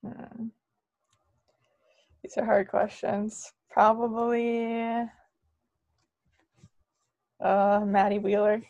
Hmm. 0.02 0.48
These 2.22 2.36
are 2.36 2.44
hard 2.44 2.68
questions. 2.68 3.52
Probably. 3.70 5.04
Uh, 7.40 7.80
Maddie 7.84 8.18
Wheeler. 8.18 8.62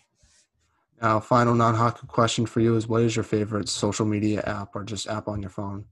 Now, 1.03 1.21
final 1.21 1.55
non-hockey 1.55 2.07
question 2.07 2.47
for 2.47 2.61
you 2.61 2.77
is: 2.77 2.89
What 2.89 3.03
is 3.03 3.17
your 3.17 3.25
favorite 3.25 3.69
social 3.69 4.07
media 4.07 4.43
app 4.43 4.75
or 4.75 4.85
just 4.85 5.09
app 5.09 5.29
on 5.29 5.41
your 5.41 5.51
phone? 5.51 5.85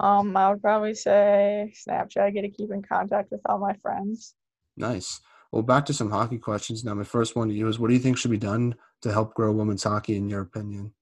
Um, 0.00 0.36
I 0.36 0.50
would 0.50 0.62
probably 0.62 0.94
say 0.94 1.72
Snapchat. 1.86 2.22
I 2.22 2.30
get 2.30 2.42
to 2.42 2.48
keep 2.48 2.70
in 2.70 2.82
contact 2.82 3.30
with 3.30 3.40
all 3.46 3.58
my 3.58 3.74
friends. 3.74 4.34
Nice. 4.76 5.20
Well, 5.50 5.62
back 5.62 5.84
to 5.86 5.92
some 5.92 6.10
hockey 6.10 6.38
questions 6.38 6.82
now. 6.82 6.94
My 6.94 7.04
first 7.04 7.36
one 7.36 7.48
to 7.48 7.54
you 7.54 7.68
is: 7.68 7.78
What 7.78 7.88
do 7.88 7.94
you 7.94 8.00
think 8.00 8.16
should 8.16 8.30
be 8.30 8.38
done 8.38 8.74
to 9.02 9.12
help 9.12 9.34
grow 9.34 9.52
women's 9.52 9.84
hockey, 9.84 10.16
in 10.16 10.28
your 10.28 10.42
opinion? 10.42 10.92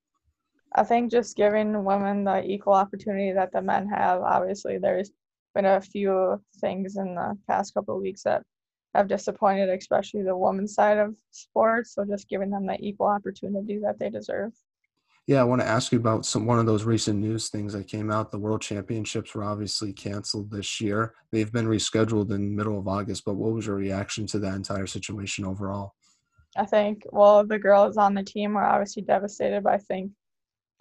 I 0.74 0.84
think 0.84 1.10
just 1.10 1.36
giving 1.36 1.84
women 1.84 2.24
the 2.24 2.44
equal 2.44 2.74
opportunity 2.74 3.32
that 3.32 3.52
the 3.52 3.60
men 3.60 3.88
have. 3.88 4.22
Obviously, 4.22 4.78
there's 4.78 5.10
been 5.54 5.66
a 5.66 5.80
few 5.80 6.40
things 6.60 6.96
in 6.96 7.16
the 7.16 7.36
past 7.48 7.74
couple 7.74 7.96
of 7.96 8.02
weeks 8.02 8.22
that 8.22 8.42
have 8.94 9.08
disappointed, 9.08 9.68
especially 9.68 10.22
the 10.22 10.36
women's 10.36 10.74
side 10.74 10.98
of 10.98 11.16
sports. 11.30 11.94
So 11.94 12.04
just 12.04 12.28
giving 12.28 12.50
them 12.50 12.66
the 12.66 12.76
equal 12.80 13.06
opportunity 13.06 13.78
that 13.78 13.98
they 13.98 14.10
deserve. 14.10 14.52
Yeah, 15.26 15.40
I 15.40 15.44
want 15.44 15.60
to 15.60 15.68
ask 15.68 15.92
you 15.92 15.98
about 15.98 16.26
some 16.26 16.44
one 16.44 16.58
of 16.58 16.66
those 16.66 16.82
recent 16.82 17.20
news 17.20 17.50
things 17.50 17.72
that 17.74 17.86
came 17.86 18.10
out. 18.10 18.32
The 18.32 18.38
World 18.38 18.62
Championships 18.62 19.34
were 19.34 19.44
obviously 19.44 19.92
canceled 19.92 20.50
this 20.50 20.80
year. 20.80 21.14
They've 21.30 21.52
been 21.52 21.66
rescheduled 21.66 22.32
in 22.32 22.56
middle 22.56 22.78
of 22.78 22.88
August. 22.88 23.24
But 23.24 23.34
what 23.34 23.52
was 23.52 23.66
your 23.66 23.76
reaction 23.76 24.26
to 24.28 24.40
that 24.40 24.54
entire 24.54 24.88
situation 24.88 25.44
overall? 25.44 25.94
I 26.56 26.64
think, 26.64 27.04
well, 27.12 27.46
the 27.46 27.60
girls 27.60 27.96
on 27.96 28.14
the 28.14 28.24
team 28.24 28.54
were 28.54 28.64
obviously 28.64 29.02
devastated, 29.02 29.62
but 29.62 29.74
I 29.74 29.78
think 29.78 30.10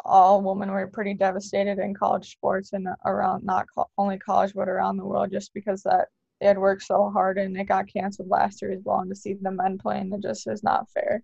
all 0.03 0.41
women 0.41 0.71
were 0.71 0.87
pretty 0.87 1.13
devastated 1.13 1.77
in 1.77 1.93
college 1.93 2.31
sports 2.31 2.73
and 2.73 2.87
around 3.05 3.43
not 3.43 3.67
co- 3.75 3.89
only 3.97 4.17
college 4.17 4.53
but 4.55 4.69
around 4.69 4.97
the 4.97 5.05
world 5.05 5.29
just 5.31 5.53
because 5.53 5.83
that 5.83 6.07
they 6.39 6.47
had 6.47 6.57
worked 6.57 6.83
so 6.83 7.09
hard 7.09 7.37
and 7.37 7.57
it 7.57 7.65
got 7.65 7.91
canceled 7.91 8.29
last 8.29 8.61
year 8.61 8.71
as 8.71 8.81
well 8.83 8.99
and 8.99 9.09
to 9.09 9.15
see 9.15 9.33
the 9.33 9.51
men 9.51 9.77
playing 9.77 10.11
it 10.13 10.21
just 10.21 10.47
is 10.47 10.63
not 10.63 10.89
fair. 10.89 11.23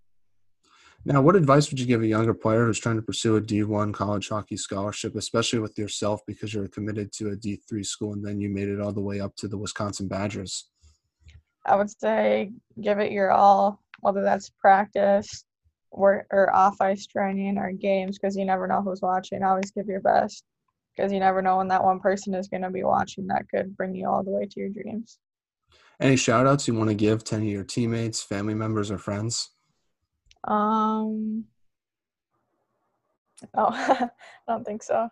Now, 1.08 1.22
what 1.22 1.36
advice 1.36 1.70
would 1.70 1.80
you 1.80 1.86
give 1.86 2.02
a 2.02 2.08
younger 2.08 2.34
player 2.34 2.66
who's 2.66 2.80
trying 2.80 2.96
to 2.96 3.02
pursue 3.02 3.36
a 3.36 3.42
D1 3.42 3.94
college 3.94 4.30
hockey 4.30 4.58
scholarship, 4.58 5.16
especially 5.16 5.60
with 5.60 5.78
yourself 5.78 6.22
because 6.26 6.52
you're 6.52 6.68
committed 6.68 7.12
to 7.14 7.30
a 7.30 7.36
D3 7.36 7.86
school 7.86 8.14
and 8.14 8.26
then 8.26 8.40
you 8.40 8.50
made 8.50 8.70
it 8.70 8.82
all 8.82 8.92
the 8.92 9.02
way 9.02 9.20
up 9.20 9.36
to 9.36 9.48
the 9.48 9.58
Wisconsin 9.58 10.08
Badgers? 10.08 10.70
i 11.68 11.76
would 11.76 11.90
say 11.90 12.52
give 12.80 13.00
it 13.00 13.12
your 13.12 13.32
all 13.32 13.80
whether 14.02 14.22
that's 14.22 14.50
practice 14.50 15.46
or, 15.92 16.28
or 16.30 16.54
off 16.54 16.82
ice 16.82 17.08
training 17.08 17.58
or 17.58 17.72
games 17.72 18.18
because 18.18 18.36
you 18.36 18.46
never 18.46 18.68
know 18.68 18.82
who's 18.82 19.02
watching. 19.02 19.44
Always 19.44 19.72
give 19.72 19.88
your 19.88 20.02
best 20.02 20.44
because 20.96 21.12
you 21.12 21.20
never 21.20 21.42
know 21.42 21.58
when 21.58 21.68
that 21.68 21.84
one 21.84 22.00
person 22.00 22.34
is 22.34 22.48
going 22.48 22.62
to 22.62 22.70
be 22.70 22.84
watching 22.84 23.28
that 23.28 23.50
could 23.50 23.76
bring 23.76 23.96
you 23.96 24.08
all 24.08 24.24
the 24.24 24.32
way 24.32 24.46
to 24.46 24.60
your 24.60 24.70
dreams 24.70 25.20
Any 26.00 26.16
shout 26.16 26.48
outs 26.48 26.68
you 26.68 26.74
want 26.74 26.90
to 26.90 26.96
give 26.96 27.24
to 27.26 27.36
any 27.36 27.48
of 27.48 27.54
your 27.54 27.64
teammates, 27.64 28.22
family 28.22 28.54
members, 28.54 28.92
or 28.92 28.98
friends? 28.98 29.50
Um, 30.46 31.46
oh, 33.54 33.70
I 33.72 34.10
don't 34.48 34.66
think 34.66 34.84
so. 34.84 35.10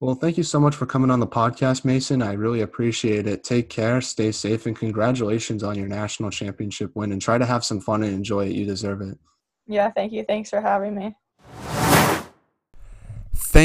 Well, 0.00 0.14
thank 0.14 0.36
you 0.38 0.44
so 0.44 0.60
much 0.60 0.76
for 0.76 0.86
coming 0.86 1.10
on 1.10 1.18
the 1.18 1.26
podcast, 1.26 1.84
Mason. 1.84 2.22
I 2.22 2.34
really 2.34 2.60
appreciate 2.60 3.26
it. 3.26 3.42
Take 3.42 3.68
care, 3.68 4.00
stay 4.00 4.30
safe, 4.30 4.66
and 4.66 4.78
congratulations 4.78 5.64
on 5.64 5.76
your 5.76 5.88
national 5.88 6.30
championship 6.30 6.92
win. 6.94 7.10
And 7.10 7.20
try 7.20 7.36
to 7.36 7.46
have 7.46 7.64
some 7.64 7.80
fun 7.80 8.04
and 8.04 8.14
enjoy 8.14 8.46
it. 8.46 8.52
You 8.52 8.64
deserve 8.64 9.00
it. 9.00 9.18
Yeah, 9.66 9.90
thank 9.90 10.12
you. 10.12 10.22
Thanks 10.22 10.50
for 10.50 10.60
having 10.60 10.94
me. 10.94 11.16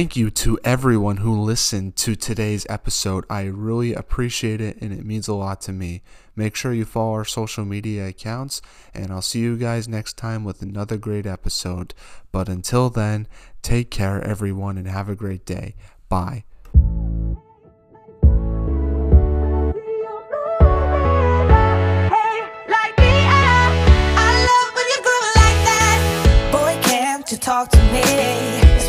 Thank 0.04 0.18
you 0.18 0.32
to 0.32 0.60
everyone 0.66 1.18
who 1.18 1.40
listened 1.40 1.96
to 1.96 2.18
today's 2.18 2.66
episode. 2.68 3.24
I 3.30 3.44
really 3.44 3.94
appreciate 3.94 4.60
it 4.60 4.76
and 4.82 4.92
it 4.92 5.06
means 5.06 5.30
a 5.30 5.34
lot 5.34 5.62
to 5.62 5.72
me. 5.72 6.02
Make 6.36 6.58
sure 6.58 6.74
you 6.74 6.84
follow 6.84 7.14
our 7.14 7.24
social 7.24 7.64
media 7.64 8.10
accounts, 8.10 8.62
and 8.94 9.12
I'll 9.12 9.22
see 9.22 9.40
you 9.40 9.56
guys 9.56 9.88
next 9.88 10.18
time 10.18 10.44
with 10.44 10.62
another 10.62 10.98
great 10.98 11.26
episode. 11.26 11.94
But 12.34 12.50
until 12.50 12.90
then, 12.90 13.30
take 13.62 13.92
care, 13.92 14.22
everyone, 14.22 14.78
and 14.78 14.88
have 14.88 15.08
a 15.08 15.16
great 15.16 15.46
day. 15.46 15.74
Bye. 16.10 16.44
Talk 27.42 27.68
to 27.72 27.78
me? 27.92 28.43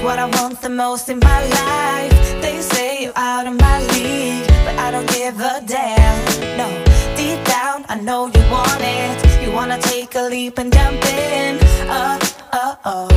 What 0.04 0.18
I 0.18 0.26
want 0.26 0.60
the 0.60 0.68
most 0.68 1.08
in 1.08 1.18
my 1.18 1.40
life. 1.60 2.42
They 2.42 2.60
say 2.60 3.04
you're 3.04 3.16
out 3.16 3.46
of 3.46 3.58
my 3.58 3.80
league, 3.94 4.46
but 4.66 4.76
I 4.78 4.90
don't 4.90 5.08
give 5.08 5.40
a 5.40 5.62
damn. 5.64 6.58
No, 6.58 6.68
deep 7.16 7.42
down, 7.46 7.86
I 7.88 7.98
know 7.98 8.26
you 8.26 8.42
want 8.50 8.82
it. 8.82 9.42
You 9.42 9.50
wanna 9.50 9.78
take 9.80 10.14
a 10.14 10.22
leap 10.28 10.58
and 10.58 10.70
jump 10.70 11.02
in. 11.06 11.58
Oh, 11.88 12.18
oh, 12.52 12.78
oh. 12.84 13.08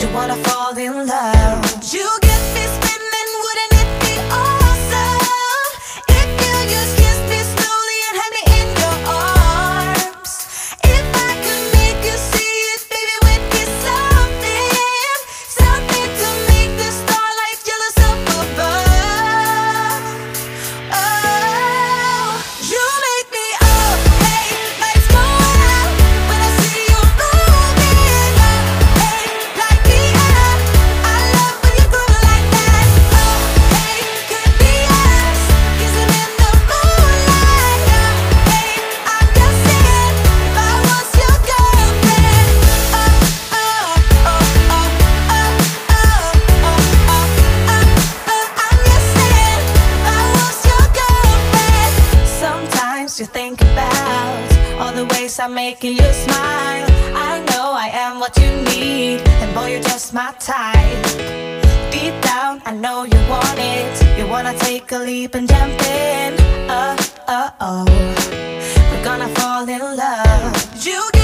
You 0.00 0.08
wanna 0.14 0.36
fall 0.36 0.78
in 0.78 1.08
love. 1.08 1.92
You 1.92 2.08
I'm 55.40 55.54
making 55.54 55.92
you 55.92 56.12
smile. 56.12 56.86
I 57.16 57.42
know 57.48 57.72
I 57.72 57.88
am 57.94 58.20
what 58.20 58.36
you 58.36 58.50
need, 58.74 59.20
and 59.40 59.54
boy, 59.54 59.72
you're 59.72 59.80
just 59.80 60.12
my 60.12 60.34
type. 60.38 61.04
Deep 61.90 62.12
down, 62.20 62.60
I 62.66 62.72
know 62.72 63.04
you 63.04 63.20
want 63.26 63.58
it. 63.58 64.18
You 64.18 64.26
wanna 64.26 64.52
take 64.58 64.92
a 64.92 64.98
leap 64.98 65.34
and 65.34 65.48
jump 65.48 65.80
in. 65.80 66.34
Uh, 66.68 66.94
uh, 67.26 67.50
oh. 67.58 67.84
We're 68.90 69.02
gonna 69.02 69.28
fall 69.28 69.66
in 69.66 69.80
love. 69.80 70.84
You 70.84 71.19